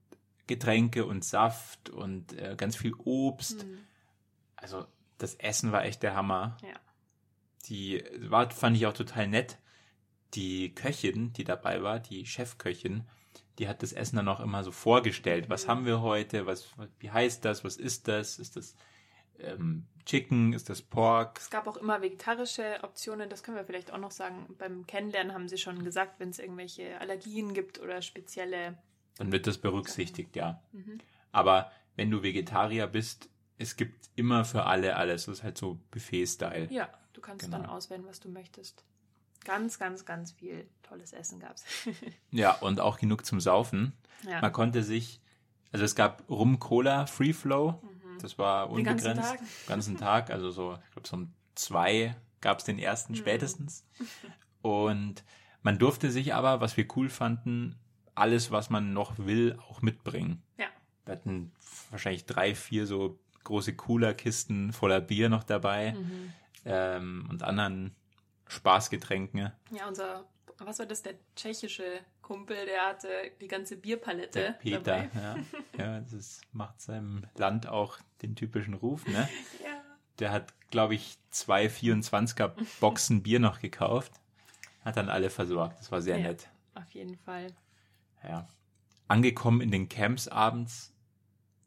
Getränke 0.46 1.07
und 1.07 1.24
Saft 1.24 1.88
und 1.90 2.33
äh, 2.35 2.57
ganz 2.57 2.76
viel 2.76 2.92
Obst. 2.94 3.64
Mhm. 3.64 3.79
Also 4.57 4.85
das 5.18 5.35
Essen 5.37 5.72
war 5.72 5.85
echt 5.85 6.03
der 6.03 6.14
Hammer. 6.14 6.57
Ja. 6.62 6.79
Die 7.66 8.03
war, 8.18 8.50
fand 8.50 8.76
ich 8.76 8.87
auch 8.87 8.92
total 8.92 9.29
nett. 9.29 9.59
Die 10.35 10.74
Köchin, 10.74 11.33
die 11.33 11.44
dabei 11.44 11.83
war, 11.83 12.00
die 12.00 12.26
Chefköchin, 12.26 13.05
die 13.61 13.68
hat 13.68 13.83
das 13.83 13.92
Essen 13.92 14.16
dann 14.16 14.27
auch 14.29 14.40
immer 14.40 14.64
so 14.64 14.73
vorgestellt. 14.73 15.51
Was 15.51 15.68
haben 15.68 15.85
wir 15.85 16.01
heute? 16.01 16.46
Was, 16.46 16.75
wie 16.99 17.11
heißt 17.11 17.44
das? 17.44 17.62
Was 17.62 17.77
ist 17.77 18.09
das? 18.09 18.38
Ist 18.38 18.57
das 18.57 18.75
ähm, 19.38 19.87
Chicken? 20.07 20.55
Ist 20.55 20.70
das 20.70 20.81
Pork? 20.81 21.38
Es 21.38 21.51
gab 21.51 21.66
auch 21.68 21.77
immer 21.77 22.01
vegetarische 22.01 22.79
Optionen, 22.83 23.29
das 23.29 23.42
können 23.42 23.59
wir 23.59 23.64
vielleicht 23.64 23.92
auch 23.92 23.99
noch 23.99 24.12
sagen. 24.12 24.55
Beim 24.59 24.87
Kennenlernen 24.87 25.35
haben 25.35 25.46
sie 25.46 25.59
schon 25.59 25.85
gesagt, 25.85 26.18
wenn 26.20 26.31
es 26.31 26.38
irgendwelche 26.38 26.99
Allergien 27.01 27.53
gibt 27.53 27.79
oder 27.81 28.01
spezielle. 28.01 28.79
Dann 29.18 29.31
wird 29.31 29.46
das 29.46 29.59
berücksichtigt, 29.59 30.37
ja. 30.37 30.62
Mhm. 30.73 30.99
Aber 31.31 31.70
wenn 31.96 32.11
du 32.11 32.23
Vegetarier 32.23 32.87
bist, 32.87 33.29
es 33.59 33.77
gibt 33.77 34.09
immer 34.16 34.46
für 34.46 34.64
alle 34.64 34.96
alles. 34.96 35.27
Das 35.27 35.38
ist 35.38 35.44
halt 35.44 35.59
so 35.59 35.79
Buffet-Style. 35.90 36.68
Ja, 36.73 36.88
du 37.12 37.20
kannst 37.20 37.44
Genau. 37.44 37.59
dann 37.59 37.66
auswählen, 37.66 38.07
was 38.07 38.20
du 38.20 38.31
möchtest. 38.31 38.85
Ganz, 39.44 39.79
ganz, 39.79 40.05
ganz 40.05 40.33
viel 40.33 40.68
tolles 40.83 41.12
Essen 41.12 41.40
gab's. 41.40 41.64
Ja, 42.31 42.53
und 42.57 42.81
auch 42.81 42.98
genug 42.98 43.24
zum 43.24 43.40
Saufen. 43.40 43.92
ja. 44.29 44.40
Man 44.40 44.53
konnte 44.53 44.83
sich, 44.83 45.20
also 45.72 45.85
es 45.85 45.94
gab 45.94 46.29
Rum 46.29 46.59
Cola 46.59 47.07
Free 47.07 47.33
Flow. 47.33 47.81
Das 48.20 48.37
war 48.38 48.68
Den 48.68 48.85
ganzen 48.85 49.09
unbegrenzt. 49.12 49.38
Tag? 49.38 49.66
ganzen 49.66 49.96
Tag. 49.96 50.31
Also 50.31 50.50
so, 50.50 50.79
ich 50.87 50.90
glaube, 50.92 51.09
so 51.09 51.16
um 51.16 51.33
zwei 51.55 52.16
gab 52.42 52.59
es 52.59 52.64
den 52.64 52.79
ersten 52.79 53.14
spätestens. 53.16 53.87
Und 54.62 55.24
man 55.62 55.79
durfte 55.79 56.11
sich 56.11 56.35
aber, 56.35 56.61
was 56.61 56.76
wir 56.76 56.87
cool 56.96 57.09
fanden, 57.09 57.76
alles, 58.14 58.50
was 58.50 58.68
man 58.70 58.92
noch 58.92 59.18
will, 59.18 59.59
auch 59.68 59.81
mitbringen. 59.83 60.42
ja. 60.59 60.66
Wir 61.07 61.12
hatten 61.16 61.53
wahrscheinlich 61.90 62.26
drei, 62.26 62.55
vier 62.55 62.87
so 62.87 63.18
große 63.44 63.74
Cooler-Kisten 63.74 64.72
voller 64.72 65.00
Bier 65.00 65.29
noch 65.31 65.42
dabei 65.44 65.92
Mhm. 65.92 66.33
ähm, 66.66 67.26
und 67.31 67.42
anderen 67.42 67.96
Spaßgetränken. 68.51 69.53
Ja, 69.71 69.89
unser, 69.89 70.25
was 70.59 70.79
war 70.79 70.87
das, 70.87 71.03
der 71.03 71.15
tschechische 71.37 72.01
Kumpel, 72.23 72.57
der 72.67 72.87
hatte 72.87 73.09
die 73.41 73.49
ganze 73.49 73.77
Bierpalette 73.77 74.41
Der 74.41 74.51
Peter, 74.53 74.81
dabei. 74.81 75.11
ja, 75.79 75.85
ja, 75.85 76.01
das 76.01 76.41
macht 76.53 76.81
seinem 76.81 77.25
Land 77.37 77.67
auch 77.69 77.99
den 78.23 78.37
typischen 78.37 78.75
Ruf, 78.75 79.07
ne? 79.07 79.29
Ja. 79.65 79.71
Der 80.19 80.33
hat, 80.33 80.53
glaube 80.71 80.95
ich, 80.95 81.17
zwei 81.31 81.67
24er 81.67 82.53
Boxen 82.81 83.23
Bier 83.23 83.41
noch 83.41 83.61
gekauft, 83.61 84.13
hat 84.85 84.97
dann 84.99 85.09
alle 85.09 85.31
versorgt. 85.31 85.79
Das 85.79 85.91
war 85.91 86.03
sehr 86.03 86.19
Ja. 86.19 86.29
nett. 86.29 86.49
Auf 86.75 86.91
jeden 86.91 87.17
Fall. 87.17 87.47
Ja. 88.23 88.47
Angekommen 89.09 89.61
in 89.63 89.71
den 89.71 89.89
Camps 89.89 90.29
abends 90.29 90.93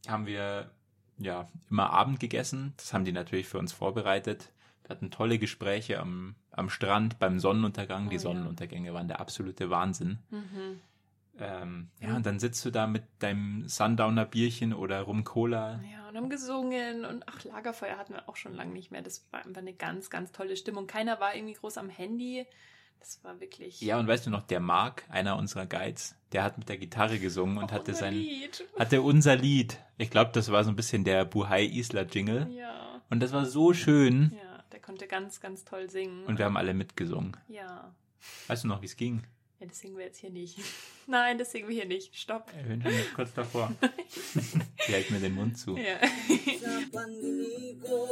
haben 0.07 0.27
wir 0.27 0.69
ja 1.17 1.49
immer 1.69 1.89
Abend 1.89 2.19
gegessen. 2.19 2.73
Das 2.77 2.93
haben 2.93 3.05
die 3.05 3.11
natürlich 3.11 3.47
für 3.47 3.57
uns 3.57 3.73
vorbereitet. 3.73 4.51
Wir 4.83 4.89
hatten 4.91 5.09
tolle 5.11 5.39
Gespräche 5.39 5.99
am, 5.99 6.35
am 6.53 6.69
Strand 6.69 7.19
beim 7.19 7.39
Sonnenuntergang. 7.39 8.07
Oh 8.07 8.09
die 8.09 8.15
ja. 8.15 8.21
Sonnenuntergänge 8.21 8.93
waren 8.93 9.07
der 9.07 9.19
absolute 9.19 9.69
Wahnsinn. 9.69 10.19
Mhm. 10.29 10.79
Ähm, 11.39 11.89
ja, 11.99 12.15
und 12.15 12.25
dann 12.27 12.39
sitzt 12.39 12.63
du 12.63 12.69
da 12.69 12.85
mit 12.85 13.03
deinem 13.19 13.67
Sundowner 13.67 14.23
Bierchen 14.25 14.71
oder 14.71 15.01
Rum 15.01 15.23
Cola. 15.23 15.81
Ja, 15.91 16.07
und 16.09 16.15
haben 16.15 16.29
gesungen 16.29 17.05
und 17.05 17.23
ach, 17.27 17.43
Lagerfeuer 17.43 17.97
hatten 17.97 18.13
wir 18.13 18.29
auch 18.29 18.35
schon 18.35 18.53
lange 18.53 18.71
nicht 18.71 18.91
mehr. 18.91 19.01
Das 19.01 19.25
war 19.31 19.43
einfach 19.43 19.61
eine 19.61 19.73
ganz, 19.73 20.11
ganz 20.11 20.31
tolle 20.31 20.55
Stimmung. 20.55 20.85
Keiner 20.85 21.19
war 21.19 21.33
irgendwie 21.35 21.53
groß 21.55 21.79
am 21.79 21.89
Handy. 21.89 22.45
Das 22.99 23.21
war 23.23 23.39
wirklich. 23.41 23.81
Ja, 23.81 23.97
und 23.99 24.07
weißt 24.07 24.27
du 24.27 24.29
noch, 24.29 24.43
der 24.43 24.59
Mark, 24.59 25.03
einer 25.09 25.35
unserer 25.35 25.65
Guides, 25.65 26.15
der 26.33 26.43
hat 26.43 26.59
mit 26.59 26.69
der 26.69 26.77
Gitarre 26.77 27.17
gesungen 27.19 27.57
und 27.57 27.65
Oh, 27.65 27.71
hatte 27.71 27.91
unser 27.91 27.99
sein, 27.99 28.13
Lied. 28.13 28.63
hatte 28.77 29.01
unser 29.01 29.35
Lied. 29.35 29.77
Ich 29.97 30.11
glaube, 30.11 30.31
das 30.33 30.51
war 30.51 30.63
so 30.63 30.69
ein 30.69 30.75
bisschen 30.75 31.03
der 31.03 31.25
Buhai 31.25 31.65
Isla 31.65 32.03
Jingle. 32.03 32.47
Ja, 32.51 33.01
Und 33.09 33.21
das 33.21 33.33
war 33.33 33.45
so 33.45 33.73
schön. 33.73 34.33
ja, 34.35 34.52
der 34.73 34.81
konnte 34.81 35.07
ganz, 35.07 35.39
ganz 35.39 35.63
toll 35.63 35.89
singen. 35.89 36.25
Und 36.25 36.39
wir 36.39 36.45
haben 36.45 36.57
alle 36.57 36.73
mitgesungen. 36.73 37.37
ja. 37.47 37.93
Weißt 38.47 38.63
du 38.63 38.69
noch, 38.69 38.81
wie 38.81 38.85
es 38.85 38.95
ging? 38.95 39.21
ja, 39.59 39.67
das 39.67 39.79
singen 39.79 39.97
wir 39.97 40.05
jetzt 40.05 40.17
hier 40.17 40.29
nicht. 40.29 40.57
Nein, 41.07 41.37
das 41.37 41.51
singen 41.51 41.67
wir 41.67 41.75
hier 41.75 41.85
nicht. 41.85 42.15
Stopp. 42.15 42.49
Wir 42.55 42.65
sind 42.65 42.83
schon 42.83 42.93
kurz 43.15 43.33
davor. 43.33 43.71
Hält 44.77 45.11
mir 45.11 45.19
den 45.19 45.35
Mund 45.35 45.57
zu. 45.57 45.77
Ja. 45.77 45.99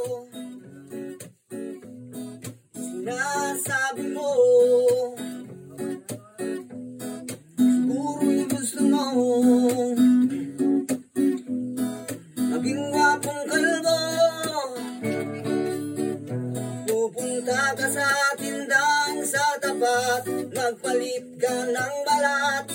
Magpalit 20.92 21.40
ka 21.40 21.54
ng 21.72 21.96
balat 22.04 22.66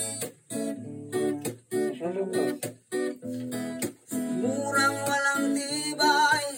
Murang 4.42 4.98
walang 5.06 5.46
tibay 5.54 6.50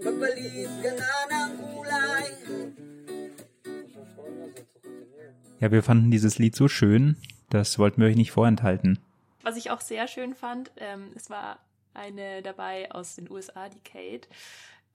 Magpalit 0.00 0.72
ka 0.80 0.90
na 0.96 1.12
ng 1.28 1.52
kulay 1.60 2.28
Ja, 5.60 5.68
wir 5.68 5.82
fanden 5.84 6.10
dieses 6.10 6.38
Lied 6.38 6.56
so 6.56 6.68
schön, 6.68 7.20
das 7.50 7.78
wollten 7.78 8.00
wir 8.00 8.08
euch 8.08 8.16
nicht 8.16 8.32
vorenthalten. 8.32 8.98
Was 9.42 9.56
ich 9.60 9.70
auch 9.70 9.82
sehr 9.82 10.08
schön 10.08 10.34
fand, 10.34 10.72
ähm, 10.78 11.12
es 11.16 11.28
war 11.28 11.60
eine 11.92 12.40
dabei 12.40 12.90
aus 12.92 13.14
den 13.14 13.30
USA, 13.30 13.68
die 13.68 13.84
Kate. 13.84 14.26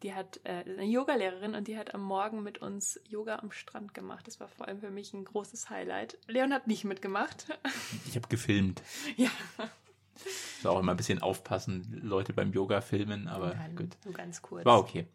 Die 0.04 0.14
hat 0.14 0.40
äh, 0.44 0.64
eine 0.66 0.84
Yogalehrerin 0.84 1.56
und 1.56 1.68
die 1.68 1.78
hat 1.78 1.94
am 1.94 2.04
Morgen 2.04 2.44
mit 2.44 2.58
uns 2.60 3.00
Yoga 3.08 3.38
am 3.38 3.52
Strand 3.52 3.94
gemacht. 3.94 4.28
Das 4.28 4.40
war 4.40 4.48
vor 4.48 4.68
allem 4.68 4.80
für 4.80 4.92
mich 4.92 5.14
ein 5.14 5.24
großes 5.26 5.70
Highlight. 5.70 6.18
Leon 6.28 6.54
hat 6.54 6.68
nicht 6.68 6.84
mitgemacht. 6.84 7.48
Ich 8.08 8.16
habe 8.16 8.28
gefilmt. 8.28 8.82
ja, 9.16 9.30
Muss 10.18 10.66
auch 10.66 10.80
immer 10.80 10.92
ein 10.94 10.98
bisschen 10.98 11.22
aufpassen, 11.22 12.00
Leute 12.04 12.34
beim 12.34 12.52
Yoga 12.52 12.82
filmen, 12.82 13.28
aber 13.28 13.56
Nein, 13.56 13.76
gut. 13.76 13.98
nur 14.04 14.14
ganz 14.14 14.42
kurz. 14.42 14.66
War 14.66 14.80
okay. 14.80 15.08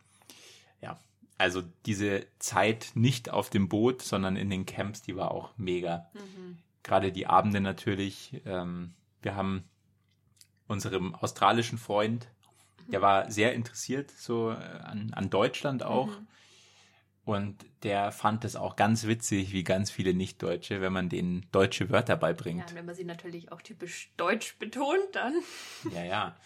Ja, 0.81 0.99
also 1.39 1.63
diese 1.87 2.27
Zeit 2.39 2.93
nicht 2.95 3.31
auf 3.31 3.51
dem 3.51 3.69
Boot, 3.69 4.03
sondern 4.03 4.37
in 4.37 4.51
den 4.51 4.67
Camps, 4.67 5.03
die 5.03 5.17
war 5.17 5.31
auch 5.31 5.57
mega. 5.57 6.11
Mhm. 6.15 6.59
Gerade 6.83 7.13
die 7.13 7.27
Abende 7.27 7.61
natürlich. 7.61 8.41
Ähm, 8.45 8.95
wir 9.23 9.35
haben 9.37 9.65
unserem 10.67 11.15
australischen 11.15 11.79
Freund, 11.79 12.29
der 12.89 13.03
war 13.03 13.31
sehr 13.31 13.53
interessiert 13.55 14.11
so 14.11 14.51
äh, 14.51 14.55
an, 14.55 15.13
an 15.15 15.31
Deutschland 15.31 15.83
auch. 15.83 16.09
Mhm. 16.09 16.27
Und 17.25 17.65
der 17.83 18.11
fand 18.13 18.45
es 18.45 18.57
auch 18.57 18.77
ganz 18.77 19.07
witzig, 19.07 19.53
wie 19.53 19.63
ganz 19.63 19.91
viele 19.91 20.15
Nicht-Deutsche, 20.15 20.81
wenn 20.81 20.93
man 20.93 21.09
denen 21.09 21.47
deutsche 21.53 21.91
Wörter 21.91 22.15
Ja, 22.15 22.19
beibringt. 22.19 22.69
und 22.71 22.75
wenn 22.75 22.87
man 22.87 22.95
sie 22.95 23.05
natürlich 23.05 23.53
auch 23.53 23.63
typisch 23.63 24.11
deutsch 24.17 24.57
betont, 24.59 24.99
dann. 25.13 25.35
Ja, 25.95 26.03
ja. 26.03 26.37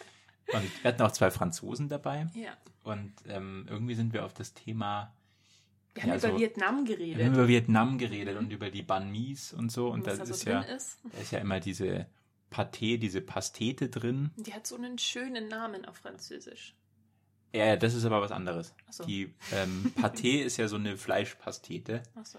Und 0.53 0.63
wir 0.83 0.89
hatten 0.93 1.03
auch 1.03 1.13
zwei 1.13 1.31
Franzosen 1.31 1.89
dabei. 1.89 2.27
Ja. 2.35 2.53
Und 2.83 3.13
ähm, 3.29 3.67
irgendwie 3.71 3.95
sind 3.95 4.13
wir 4.13 4.27
auf 4.27 4.35
das 4.35 4.53
Thema 4.53 5.15
Wir 5.95 6.03
haben 6.03 6.11
Ja, 6.11 6.17
über 6.17 6.29
so- 6.33 6.39
Vietnam 6.39 6.61
Wir 6.61 6.67
haben 6.69 6.85
geredet. 6.85 7.27
über 7.29 7.49
Vietnam 7.49 7.97
geredet 7.99 8.37
und 8.37 8.53
über 8.53 8.69
die 8.71 8.83
Banh 8.83 9.11
Mis 9.11 9.55
und 9.55 9.73
so. 9.73 9.89
Und 9.89 10.05
was 10.05 10.19
da 10.19 10.25
da 10.25 10.27
so 10.27 10.35
ist 10.35 10.45
ja, 10.45 10.61
ist. 10.61 10.99
da 11.11 11.19
ist 11.19 11.31
ja 11.33 11.39
immer 11.39 11.61
diese 11.61 12.07
Pâté, 12.55 12.99
diese 12.99 13.21
Pastete 13.21 13.89
drin. 13.89 14.31
Die 14.37 14.55
hat 14.55 14.67
so 14.67 14.77
einen 14.77 14.99
schönen 14.99 15.49
Namen 15.49 15.85
auf 15.85 15.97
Französisch. 15.97 16.75
Ja, 17.53 17.77
das 17.77 17.95
ist 17.95 18.05
aber 18.05 18.21
was 18.21 18.31
anderes. 18.31 18.75
Ach 18.89 18.93
so. 18.93 19.05
Die 19.05 19.35
ähm, 19.53 19.93
Pâté 19.97 20.43
ist 20.45 20.57
ja 20.57 20.69
so 20.69 20.77
eine 20.77 20.97
Fleischpastete. 20.97 22.03
Achso. 22.15 22.39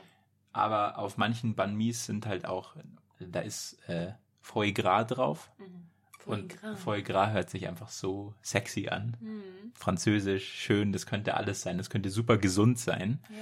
Aber 0.52 0.98
auf 1.00 1.18
manchen 1.18 1.56
Banh 1.56 1.76
Mis 1.76 2.06
sind 2.06 2.26
halt 2.28 2.46
auch, 2.46 2.76
da 3.20 3.42
ist 3.42 3.78
äh, 3.90 4.14
Foie 4.42 4.72
Gras 4.72 5.08
drauf. 5.08 5.52
Mhm. 5.58 5.88
Foie 6.20 6.34
und 6.34 6.50
Gras. 6.50 6.80
Foie 6.80 7.04
Gras 7.04 7.32
hört 7.34 7.50
sich 7.50 7.68
einfach 7.68 7.90
so 7.90 8.34
sexy 8.42 8.88
an. 8.88 9.18
Mhm. 9.20 9.74
Französisch, 9.74 10.48
schön, 10.48 10.94
das 10.94 11.06
könnte 11.06 11.36
alles 11.36 11.62
sein. 11.62 11.78
Das 11.78 11.90
könnte 11.90 12.10
super 12.10 12.38
gesund 12.38 12.80
sein. 12.80 13.20
Ja. 13.30 13.36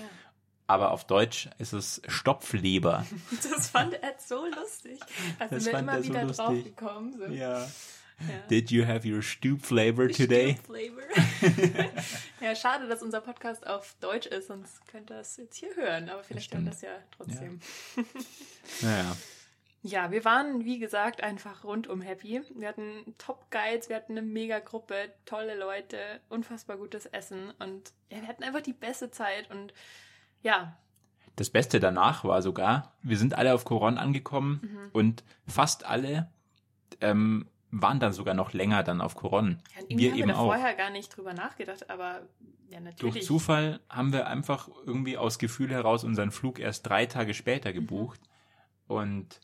Aber 0.73 0.89
auf 0.89 1.05
Deutsch 1.05 1.49
ist 1.59 1.71
es 1.73 2.01
Stopfleber. 2.07 3.05
Das 3.53 3.69
fand 3.69 3.93
er 3.93 4.15
so 4.17 4.43
lustig. 4.47 4.99
Da 5.37 5.47
Das 5.47 5.65
sind 5.65 5.73
wir 5.73 5.79
immer 5.79 5.91
er 5.93 6.01
so 6.03 6.09
wieder 6.09 6.23
lustig. 6.23 6.45
drauf 6.45 6.63
gekommen. 6.63 7.15
So. 7.15 7.25
ja. 7.25 7.59
Ja. 8.19 8.47
Did 8.49 8.71
you 8.71 8.87
have 8.87 9.07
your 9.07 9.21
stoop 9.21 9.61
flavor 9.63 10.07
today? 10.07 10.55
Flavor. 10.65 11.03
ja, 12.41 12.55
schade, 12.55 12.87
dass 12.87 13.03
unser 13.03 13.21
Podcast 13.21 13.67
auf 13.67 13.95
Deutsch 13.99 14.25
ist, 14.27 14.47
sonst 14.47 14.87
könnt 14.87 15.11
ihr 15.11 15.17
das 15.17 15.37
jetzt 15.37 15.57
hier 15.57 15.75
hören. 15.75 16.09
Aber 16.09 16.23
vielleicht 16.23 16.51
hören 16.53 16.65
das 16.65 16.81
ja 16.81 16.91
trotzdem. 17.15 17.59
Naja. 18.81 19.15
Ja, 19.85 20.11
wir 20.11 20.23
waren, 20.23 20.63
wie 20.63 20.79
gesagt, 20.79 21.21
einfach 21.21 21.65
rundum 21.65 22.01
happy. 22.01 22.41
Wir 22.55 22.69
hatten 22.69 23.13
Top-Guides, 23.17 23.89
wir 23.89 23.97
hatten 23.97 24.13
eine 24.13 24.21
Mega-Gruppe, 24.21 25.11
tolle 25.25 25.55
Leute, 25.55 25.97
unfassbar 26.29 26.77
gutes 26.77 27.05
Essen 27.07 27.51
und 27.59 27.91
ja, 28.09 28.21
wir 28.21 28.27
hatten 28.29 28.43
einfach 28.43 28.61
die 28.61 28.71
beste 28.73 29.11
Zeit 29.11 29.51
und 29.51 29.73
ja, 30.43 30.77
Das 31.35 31.49
Beste 31.49 31.79
danach 31.79 32.23
war 32.23 32.43
sogar, 32.43 32.93
wir 33.01 33.17
sind 33.17 33.35
alle 33.35 33.55
auf 33.55 33.65
Coron 33.65 33.97
angekommen 33.97 34.59
Mhm. 34.61 34.89
und 34.93 35.23
fast 35.47 35.83
alle 35.85 36.29
ähm, 37.01 37.47
waren 37.71 37.99
dann 37.99 38.13
sogar 38.13 38.35
noch 38.35 38.53
länger 38.53 38.83
dann 38.83 39.01
auf 39.01 39.15
Coron. 39.15 39.57
ja 39.75 39.97
Wir 39.97 40.11
haben 40.11 40.19
eben 40.19 40.27
wir 40.27 40.33
da 40.35 40.39
auch. 40.39 40.45
vorher 40.45 40.75
gar 40.75 40.91
nicht 40.91 41.09
drüber 41.17 41.33
nachgedacht, 41.33 41.89
aber 41.89 42.21
ja, 42.69 42.79
Durch 42.79 42.83
natürlich. 42.83 43.25
Zufall 43.25 43.79
haben 43.89 44.13
wir 44.13 44.27
einfach 44.27 44.69
irgendwie 44.85 45.17
aus 45.17 45.39
Gefühl 45.39 45.71
heraus 45.71 46.03
unseren 46.03 46.29
Flug 46.31 46.59
erst 46.59 46.87
drei 46.87 47.07
Tage 47.07 47.33
später 47.33 47.69
Mhm. 47.71 47.73
gebucht. 47.73 48.19
Und 48.87 49.39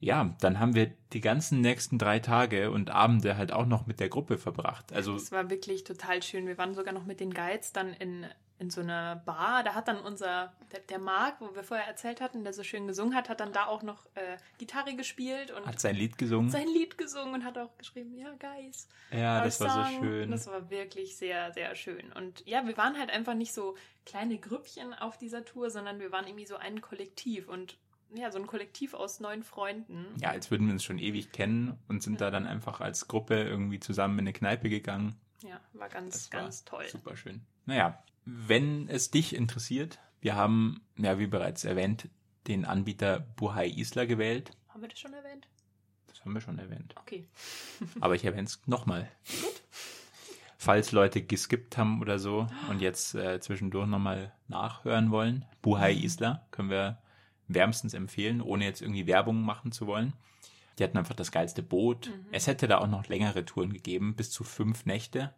ja, 0.00 0.34
dann 0.40 0.58
haben 0.60 0.74
wir 0.74 0.92
die 1.12 1.20
ganzen 1.20 1.60
nächsten 1.60 1.98
drei 1.98 2.18
Tage 2.20 2.70
und 2.70 2.90
Abende 2.90 3.36
halt 3.36 3.52
auch 3.52 3.66
noch 3.66 3.86
mit 3.86 4.00
der 4.00 4.08
Gruppe 4.08 4.38
verbracht. 4.38 4.92
Also 4.92 5.14
Es 5.14 5.30
war 5.30 5.50
wirklich 5.50 5.84
total 5.84 6.22
schön. 6.22 6.46
Wir 6.46 6.56
waren 6.58 6.74
sogar 6.74 6.92
noch 6.94 7.04
mit 7.04 7.20
den 7.20 7.32
Guides 7.34 7.72
dann 7.72 7.92
in, 7.94 8.26
in 8.62 8.70
so 8.70 8.80
einer 8.80 9.16
Bar. 9.16 9.62
Da 9.64 9.74
hat 9.74 9.88
dann 9.88 9.98
unser, 9.98 10.52
der, 10.70 10.80
der 10.80 10.98
Marc, 10.98 11.40
wo 11.40 11.54
wir 11.54 11.64
vorher 11.64 11.86
erzählt 11.86 12.20
hatten, 12.20 12.44
der 12.44 12.52
so 12.52 12.62
schön 12.62 12.86
gesungen 12.86 13.14
hat, 13.14 13.28
hat 13.28 13.40
dann 13.40 13.52
da 13.52 13.66
auch 13.66 13.82
noch 13.82 14.06
äh, 14.14 14.36
Gitarre 14.58 14.94
gespielt 14.94 15.50
und 15.50 15.66
hat 15.66 15.80
sein 15.80 15.96
Lied 15.96 16.16
gesungen. 16.16 16.50
sein 16.50 16.68
Lied 16.68 16.96
gesungen 16.96 17.34
und 17.34 17.44
hat 17.44 17.58
auch 17.58 17.76
geschrieben, 17.76 18.16
ja, 18.16 18.32
Guys. 18.38 18.88
ja, 19.10 19.42
das 19.44 19.60
war 19.60 19.88
so 19.88 19.98
schön. 19.98 20.30
Das 20.30 20.46
war 20.46 20.70
wirklich 20.70 21.16
sehr, 21.16 21.52
sehr 21.52 21.74
schön. 21.74 22.12
Und 22.12 22.46
ja, 22.46 22.66
wir 22.66 22.76
waren 22.76 22.98
halt 22.98 23.10
einfach 23.10 23.34
nicht 23.34 23.52
so 23.52 23.76
kleine 24.06 24.38
Grüppchen 24.38 24.94
auf 24.94 25.18
dieser 25.18 25.44
Tour, 25.44 25.70
sondern 25.70 25.98
wir 26.00 26.12
waren 26.12 26.26
irgendwie 26.26 26.46
so 26.46 26.56
ein 26.56 26.80
Kollektiv 26.80 27.48
und 27.48 27.76
ja, 28.14 28.30
so 28.30 28.38
ein 28.38 28.46
Kollektiv 28.46 28.94
aus 28.94 29.20
neun 29.20 29.42
Freunden. 29.42 30.06
ja, 30.20 30.28
als 30.30 30.50
würden 30.50 30.66
wir 30.66 30.74
uns 30.74 30.84
schon 30.84 30.98
ewig 30.98 31.32
kennen 31.32 31.78
und 31.88 32.02
sind 32.02 32.20
da 32.20 32.30
dann 32.30 32.46
einfach 32.46 32.80
als 32.80 33.08
Gruppe 33.08 33.42
irgendwie 33.42 33.80
zusammen 33.80 34.18
in 34.18 34.26
eine 34.26 34.32
Kneipe 34.32 34.68
gegangen. 34.68 35.16
Ja, 35.42 35.60
war 35.72 35.88
ganz, 35.88 36.28
Das 36.28 36.32
war 36.32 36.40
ganz 36.42 36.64
toll. 36.64 36.84
Super 36.88 37.16
schön. 37.16 37.40
Naja, 37.66 38.02
wenn 38.24 38.88
es 38.88 39.10
dich 39.10 39.34
interessiert, 39.34 39.98
wir 40.20 40.36
haben, 40.36 40.80
ja, 40.96 41.18
wie 41.18 41.26
bereits 41.26 41.64
erwähnt, 41.64 42.08
den 42.46 42.64
Anbieter 42.64 43.20
Buhai 43.20 43.68
Isla 43.68 44.04
gewählt. 44.04 44.50
Haben 44.68 44.82
wir 44.82 44.88
das 44.88 44.98
schon 44.98 45.12
erwähnt? 45.12 45.46
Das 46.06 46.20
haben 46.20 46.32
wir 46.32 46.40
schon 46.40 46.58
erwähnt. 46.58 46.94
Okay. 47.00 47.26
Aber 48.00 48.14
ich 48.14 48.24
erwähne 48.24 48.44
es 48.44 48.60
nochmal. 48.66 49.10
Falls 50.58 50.92
Leute 50.92 51.22
geskippt 51.22 51.76
haben 51.76 52.00
oder 52.00 52.20
so 52.20 52.46
und 52.70 52.80
jetzt 52.80 53.16
äh, 53.16 53.40
zwischendurch 53.40 53.88
nochmal 53.88 54.32
nachhören 54.46 55.10
wollen, 55.10 55.44
Buhai 55.60 55.92
Isla 55.92 56.46
können 56.52 56.70
wir 56.70 57.02
wärmstens 57.48 57.94
empfehlen, 57.94 58.40
ohne 58.40 58.64
jetzt 58.64 58.80
irgendwie 58.80 59.08
Werbung 59.08 59.42
machen 59.42 59.72
zu 59.72 59.86
wollen. 59.88 60.12
Die 60.78 60.84
hatten 60.84 60.96
einfach 60.96 61.16
das 61.16 61.32
geilste 61.32 61.62
Boot. 61.62 62.12
Es 62.30 62.46
hätte 62.46 62.68
da 62.68 62.78
auch 62.78 62.86
noch 62.86 63.08
längere 63.08 63.44
Touren 63.44 63.72
gegeben, 63.72 64.14
bis 64.14 64.30
zu 64.30 64.44
fünf 64.44 64.86
Nächte 64.86 65.34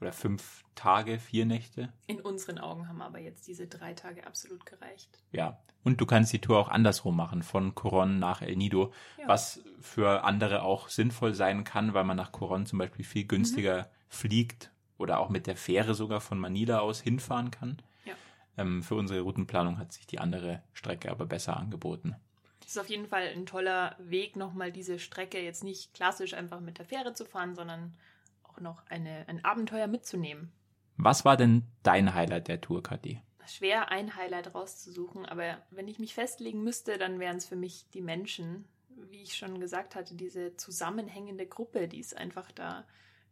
oder 0.00 0.12
fünf 0.12 0.64
Tage, 0.74 1.18
vier 1.18 1.46
Nächte. 1.46 1.92
In 2.06 2.20
unseren 2.20 2.58
Augen 2.58 2.88
haben 2.88 3.00
aber 3.02 3.18
jetzt 3.18 3.46
diese 3.46 3.66
drei 3.66 3.94
Tage 3.94 4.26
absolut 4.26 4.66
gereicht. 4.66 5.18
Ja. 5.32 5.58
Und 5.82 6.00
du 6.00 6.06
kannst 6.06 6.32
die 6.32 6.40
Tour 6.40 6.58
auch 6.58 6.68
andersrum 6.68 7.14
machen, 7.16 7.42
von 7.42 7.74
Coron 7.74 8.18
nach 8.18 8.42
El 8.42 8.56
Nido, 8.56 8.92
Ja. 9.18 9.28
was 9.28 9.62
für 9.80 10.24
andere 10.24 10.62
auch 10.62 10.88
sinnvoll 10.88 11.34
sein 11.34 11.64
kann, 11.64 11.94
weil 11.94 12.04
man 12.04 12.16
nach 12.16 12.32
Coron 12.32 12.66
zum 12.66 12.78
Beispiel 12.78 13.04
viel 13.04 13.24
günstiger 13.26 13.90
fliegt 14.08 14.70
oder 14.98 15.18
auch 15.20 15.28
mit 15.28 15.46
der 15.46 15.56
Fähre 15.56 15.94
sogar 15.94 16.20
von 16.20 16.38
Manila 16.38 16.78
aus 16.80 17.00
hinfahren 17.00 17.50
kann. 17.50 17.76
Ja. 18.04 18.14
Ähm, 18.56 18.82
für 18.82 18.94
unsere 18.94 19.20
Routenplanung 19.20 19.78
hat 19.78 19.92
sich 19.92 20.06
die 20.06 20.18
andere 20.18 20.62
Strecke 20.72 21.10
aber 21.10 21.26
besser 21.26 21.56
angeboten. 21.56 22.16
Das 22.60 22.70
ist 22.70 22.78
auf 22.78 22.88
jeden 22.88 23.06
Fall 23.06 23.28
ein 23.34 23.44
toller 23.44 23.94
Weg, 23.98 24.36
nochmal 24.36 24.72
diese 24.72 24.98
Strecke 24.98 25.38
jetzt 25.38 25.64
nicht 25.64 25.92
klassisch 25.92 26.32
einfach 26.32 26.60
mit 26.60 26.78
der 26.78 26.86
Fähre 26.86 27.12
zu 27.12 27.26
fahren, 27.26 27.54
sondern 27.54 27.94
auch 28.54 28.60
noch 28.60 28.82
eine, 28.88 29.24
ein 29.28 29.44
Abenteuer 29.44 29.86
mitzunehmen. 29.86 30.52
Was 30.96 31.24
war 31.24 31.36
denn 31.36 31.64
dein 31.82 32.14
Highlight 32.14 32.48
der 32.48 32.60
Tour, 32.60 32.82
Kathi? 32.82 33.20
Schwer 33.46 33.90
ein 33.90 34.16
Highlight 34.16 34.54
rauszusuchen, 34.54 35.26
aber 35.26 35.58
wenn 35.70 35.88
ich 35.88 35.98
mich 35.98 36.14
festlegen 36.14 36.62
müsste, 36.62 36.96
dann 36.96 37.18
wären 37.18 37.36
es 37.36 37.46
für 37.46 37.56
mich 37.56 37.86
die 37.92 38.00
Menschen. 38.00 38.64
Wie 39.10 39.22
ich 39.22 39.36
schon 39.36 39.60
gesagt 39.60 39.96
hatte, 39.96 40.14
diese 40.14 40.56
zusammenhängende 40.56 41.46
Gruppe, 41.46 41.88
die 41.88 42.00
es 42.00 42.14
einfach 42.14 42.50
da 42.52 42.84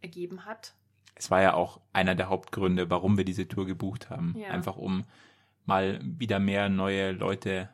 ergeben 0.03 0.45
hat. 0.45 0.75
Es 1.15 1.31
war 1.31 1.41
ja 1.41 1.55
auch 1.55 1.81
einer 1.93 2.15
der 2.15 2.29
Hauptgründe, 2.29 2.91
warum 2.91 3.17
wir 3.17 3.25
diese 3.25 3.49
Tour 3.49 3.65
gebucht 3.65 4.11
haben. 4.11 4.35
Ja. 4.37 4.49
Einfach 4.49 4.77
um 4.77 5.05
mal 5.65 6.01
wieder 6.03 6.41
mehr 6.41 6.69
neue 6.69 7.13
Leute, 7.13 7.71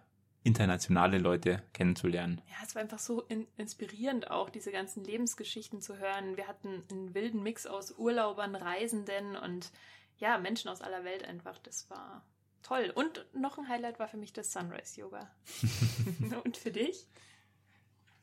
internationale 0.48 1.18
Leute 1.18 1.62
kennenzulernen. 1.72 2.40
Ja, 2.48 2.56
es 2.66 2.74
war 2.74 2.82
einfach 2.82 2.98
so 2.98 3.22
in 3.22 3.46
inspirierend 3.56 4.30
auch, 4.30 4.50
diese 4.50 4.72
ganzen 4.72 5.04
Lebensgeschichten 5.04 5.80
zu 5.80 5.98
hören. 5.98 6.37
Wir 6.37 6.48
hatten 6.48 6.82
einen 6.90 7.14
wilden 7.14 7.42
Mix 7.42 7.66
aus 7.66 7.92
Urlaubern, 7.96 8.56
Reisenden 8.56 9.37
und 9.37 9.70
ja, 10.18 10.38
Menschen 10.38 10.68
aus 10.68 10.80
aller 10.80 11.04
Welt 11.04 11.24
einfach. 11.24 11.58
Das 11.58 11.88
war 11.90 12.24
toll. 12.62 12.90
Und 12.94 13.24
noch 13.34 13.58
ein 13.58 13.68
Highlight 13.68 13.98
war 13.98 14.08
für 14.08 14.16
mich 14.16 14.32
das 14.32 14.52
Sunrise-Yoga. 14.52 15.30
und 16.44 16.56
für 16.56 16.72
dich? 16.72 17.06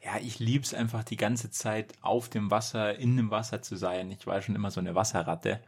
Ja, 0.03 0.17
ich 0.17 0.39
lieb's 0.39 0.73
einfach 0.73 1.03
die 1.03 1.17
ganze 1.17 1.49
Zeit 1.49 1.93
auf 2.01 2.29
dem 2.29 2.51
Wasser, 2.51 2.95
in 2.97 3.17
dem 3.17 3.31
Wasser 3.31 3.61
zu 3.61 3.75
sein. 3.75 4.11
Ich 4.11 4.27
war 4.27 4.41
schon 4.41 4.55
immer 4.55 4.71
so 4.71 4.79
eine 4.79 4.93
Wasserratte. 4.93 5.63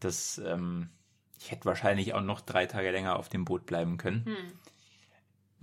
Das, 0.00 0.38
ähm, 0.38 0.90
ich 1.38 1.50
hätte 1.50 1.64
wahrscheinlich 1.64 2.12
auch 2.12 2.20
noch 2.20 2.40
drei 2.40 2.66
Tage 2.66 2.90
länger 2.90 3.16
auf 3.16 3.28
dem 3.28 3.44
Boot 3.44 3.66
bleiben 3.66 3.96
können. 3.96 4.26
Hm. 4.26 4.52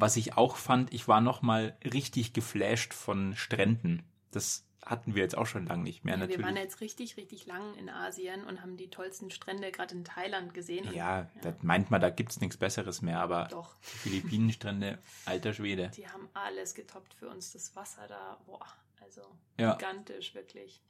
Was 0.04 0.18
ich 0.18 0.36
auch 0.36 0.58
fand, 0.58 0.94
ich 0.94 1.08
war 1.08 1.22
noch 1.22 1.42
mal 1.42 1.78
richtig 1.86 2.34
geflasht 2.34 2.94
von 2.94 3.38
Stränden. 3.38 4.04
Das 4.32 4.66
hatten 4.86 5.16
wir 5.16 5.22
jetzt 5.24 5.38
auch 5.38 5.46
schon 5.46 5.66
lange 5.66 5.84
nicht 5.84 6.04
mehr, 6.04 6.16
Ja, 6.16 6.20
wir 6.20 6.28
natürlich. 6.28 6.46
waren 6.46 6.58
jetzt 6.58 6.82
richtig, 6.82 7.16
richtig 7.16 7.46
lang 7.46 7.74
in 7.76 7.88
Asien 7.90 8.44
und 8.44 8.62
haben 8.62 8.76
die 8.76 8.90
tollsten 8.90 9.32
Strände 9.32 9.72
gerade 9.72 9.96
in 9.96 10.04
Thailand 10.04 10.54
gesehen. 10.54 10.86
Und 10.90 10.94
ja, 10.94 11.30
da 11.42 11.54
meint 11.62 11.90
man, 11.90 12.02
da 12.02 12.10
gibt's 12.10 12.42
nichts 12.42 12.58
Besseres 12.58 13.02
mehr, 13.02 13.22
aber 13.22 13.46
Doch, 13.50 13.76
die 13.80 13.98
Philippinenstrände, 14.10 15.00
alter 15.26 15.54
Schwede. 15.54 15.90
die 15.96 16.06
haben 16.10 16.28
alles 16.34 16.74
getoppt 16.76 17.14
für 17.14 17.30
uns. 17.30 17.54
Das 17.54 17.74
Wasser 17.78 18.06
da, 18.10 18.38
boah, 18.46 18.66
also 19.02 19.22
Ja. 19.58 19.76
gigantisch, 19.76 20.36
wirklich. 20.36 20.82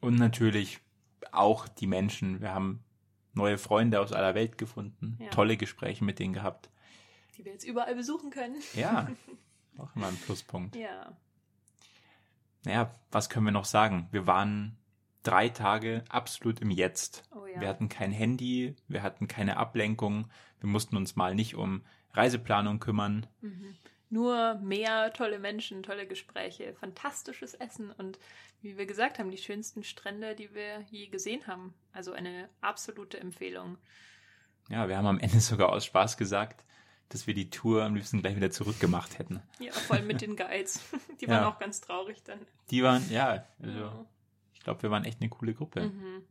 Und 0.00 0.16
natürlich 0.16 0.80
auch 1.32 1.66
die 1.66 1.86
Menschen. 1.86 2.42
Wir 2.42 2.52
haben 2.52 2.84
neue 3.32 3.56
Freunde 3.56 4.00
aus 4.02 4.12
aller 4.12 4.34
Welt 4.34 4.58
gefunden, 4.58 5.16
Ja. 5.18 5.30
tolle 5.30 5.56
Gespräche 5.56 6.04
mit 6.04 6.18
denen 6.18 6.34
gehabt. 6.34 6.68
Die 7.36 7.44
wir 7.44 7.52
jetzt 7.52 7.64
überall 7.64 7.94
besuchen 7.94 8.30
können. 8.30 8.56
Ja, 8.74 9.08
auch 9.78 9.94
immer 9.96 10.08
ein 10.08 10.16
Pluspunkt. 10.16 10.76
Ja. 10.76 11.16
Naja, 12.64 12.94
was 13.10 13.28
können 13.28 13.46
wir 13.46 13.52
noch 13.52 13.64
sagen? 13.64 14.08
Wir 14.10 14.26
waren 14.26 14.78
drei 15.22 15.48
Tage 15.48 16.04
absolut 16.08 16.60
im 16.60 16.70
Jetzt. 16.70 17.24
Oh 17.34 17.46
ja. 17.46 17.60
Wir 17.60 17.68
hatten 17.68 17.88
kein 17.88 18.12
Handy, 18.12 18.76
wir 18.88 19.02
hatten 19.02 19.28
keine 19.28 19.56
Ablenkung, 19.56 20.30
wir 20.60 20.68
mussten 20.68 20.96
uns 20.96 21.16
mal 21.16 21.34
nicht 21.34 21.56
um 21.56 21.84
Reiseplanung 22.12 22.78
kümmern. 22.78 23.26
Mhm. 23.40 23.74
Nur 24.10 24.54
mehr 24.56 25.12
tolle 25.12 25.38
Menschen, 25.38 25.82
tolle 25.82 26.06
Gespräche, 26.06 26.74
fantastisches 26.74 27.54
Essen 27.54 27.90
und 27.90 28.18
wie 28.62 28.78
wir 28.78 28.86
gesagt 28.86 29.18
haben, 29.18 29.30
die 29.30 29.38
schönsten 29.38 29.82
Strände, 29.82 30.34
die 30.34 30.54
wir 30.54 30.82
je 30.90 31.08
gesehen 31.08 31.46
haben. 31.46 31.74
Also 31.92 32.12
eine 32.12 32.48
absolute 32.60 33.20
Empfehlung. 33.20 33.76
Ja, 34.70 34.88
wir 34.88 34.96
haben 34.96 35.06
am 35.06 35.18
Ende 35.18 35.40
sogar 35.40 35.70
aus 35.70 35.84
Spaß 35.84 36.16
gesagt, 36.16 36.64
dass 37.10 37.26
wir 37.26 37.34
die 37.34 37.50
Tour 37.50 37.84
am 37.84 37.94
liebsten 37.94 38.20
gleich 38.22 38.36
wieder 38.36 38.50
zurückgemacht 38.50 39.18
hätten. 39.18 39.40
Ja, 39.60 39.72
vor 39.72 39.96
allem 39.96 40.06
mit 40.06 40.20
den 40.20 40.36
Guides. 40.36 40.80
Die 41.20 41.28
waren 41.28 41.42
Ja. 41.42 41.48
auch 41.48 41.58
ganz 41.58 41.80
traurig 41.80 42.22
dann. 42.24 42.40
Die 42.70 42.82
waren, 42.82 43.08
ja, 43.10 43.44
also 43.62 43.78
Ja. 43.78 44.04
ich 44.54 44.60
glaube, 44.60 44.82
wir 44.82 44.90
waren 44.90 45.04
echt 45.04 45.20
eine 45.20 45.28
coole 45.30 45.54
Gruppe. 45.54 45.86
Mhm. 45.90 46.22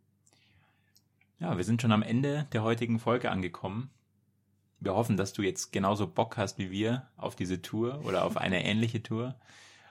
Ja, 1.40 1.58
wir 1.58 1.64
sind 1.64 1.82
schon 1.82 1.92
am 1.92 2.04
Ende 2.04 2.48
der 2.54 2.64
heutigen 2.64 3.00
Folge 3.00 3.30
angekommen. 3.32 3.90
Wir 4.80 4.94
hoffen, 4.96 5.18
dass 5.18 5.34
du 5.34 5.42
jetzt 5.42 5.72
genauso 5.72 6.08
Bock 6.08 6.38
hast 6.38 6.58
wie 6.58 6.72
wir 6.72 7.08
auf 7.18 7.36
diese 7.36 7.62
Tour 7.62 8.02
oder 8.06 8.26
auf 8.26 8.38
eine 8.38 8.64
ähnliche 8.66 9.02
Tour. 9.04 9.36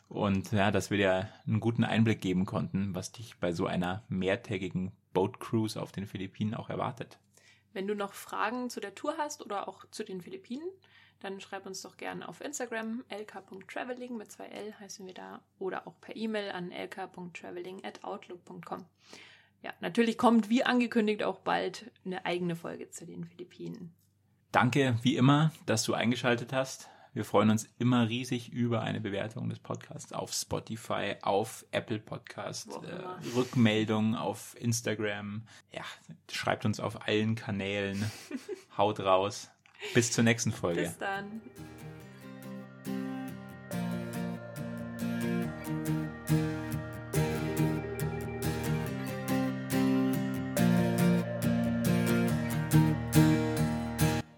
Und 0.09 0.53
ja, 0.53 0.71
dass 0.71 0.91
wir 0.91 0.99
dir 0.99 1.29
einen 1.47 1.61
guten 1.61 1.85
Einblick 1.85 2.21
geben 2.21 2.45
konnten, 2.45 2.95
was 2.95 3.13
dich 3.13 3.37
bei 3.39 3.53
so 3.53 3.67
einer 3.67 4.03
mehrtägigen 4.09 4.93
Boat 5.15 5.41
Cruise 5.41 5.81
auf 5.81 5.93
den 5.93 6.07
Philippinen 6.07 6.55
auch 6.55 6.69
erwartet. 6.69 7.19
Wenn 7.73 7.87
du 7.87 7.95
noch 7.95 8.15
Fragen 8.15 8.71
zu 8.71 8.81
der 8.81 8.95
Tour 8.95 9.17
hast 9.19 9.45
oder 9.45 9.69
auch 9.69 9.85
zu 9.91 10.05
den 10.05 10.21
Philippinen, 10.21 10.69
dann 11.21 11.41
schreib 11.41 11.67
uns 11.67 11.83
doch 11.83 11.97
gerne 11.97 12.29
auf 12.29 12.41
Instagram 12.41 13.05
lk.traveling 13.09 14.17
mit 14.17 14.33
zwei 14.33 14.47
L 14.47 14.75
heißen 14.81 15.07
wir 15.07 15.15
da 15.15 15.43
oder 15.59 15.87
auch 15.87 15.95
per 16.01 16.17
E-Mail 16.17 16.51
an 16.51 16.73
lk.traveling@outlook.com. 16.73 18.87
Ja, 19.63 19.73
natürlich 19.81 20.19
kommt 20.19 20.49
wie 20.49 20.65
angekündigt 20.65 21.23
auch 21.23 21.39
bald 21.39 21.93
eine 22.05 22.27
eigene 22.27 22.57
Folge 22.57 22.91
zu 22.91 23.07
den 23.07 23.25
Philippinen. 23.25 23.95
Danke 24.51 24.99
wie 25.03 25.17
immer, 25.17 25.53
dass 25.67 25.85
du 25.85 25.95
eingeschaltet 25.95 26.53
hast. 26.53 26.89
Wir 27.15 27.27
freuen 27.27 27.51
uns 27.51 27.69
immer 27.79 28.09
riesig 28.09 28.51
über 28.53 28.81
eine 28.83 28.99
Bewertung 29.01 29.51
des 29.51 29.59
Podcasts 29.59 30.15
auf 30.15 30.33
Spotify, 30.33 31.17
auf 31.21 31.67
Apple 31.71 31.99
Podcast, 31.99 32.71
äh, 32.71 33.35
Rückmeldungen 33.37 34.15
auf 34.15 34.57
Instagram. 34.59 35.43
Ja, 35.73 35.83
schreibt 36.31 36.65
uns 36.65 36.81
auf 36.81 37.07
allen 37.07 37.35
Kanälen. 37.35 38.11
Haut 38.79 39.01
raus. 39.01 39.51
Bis 39.93 40.11
zur 40.11 40.25
nächsten 40.25 40.53
Folge. 40.53 40.83
Bis 40.83 40.97
dann. 40.97 41.43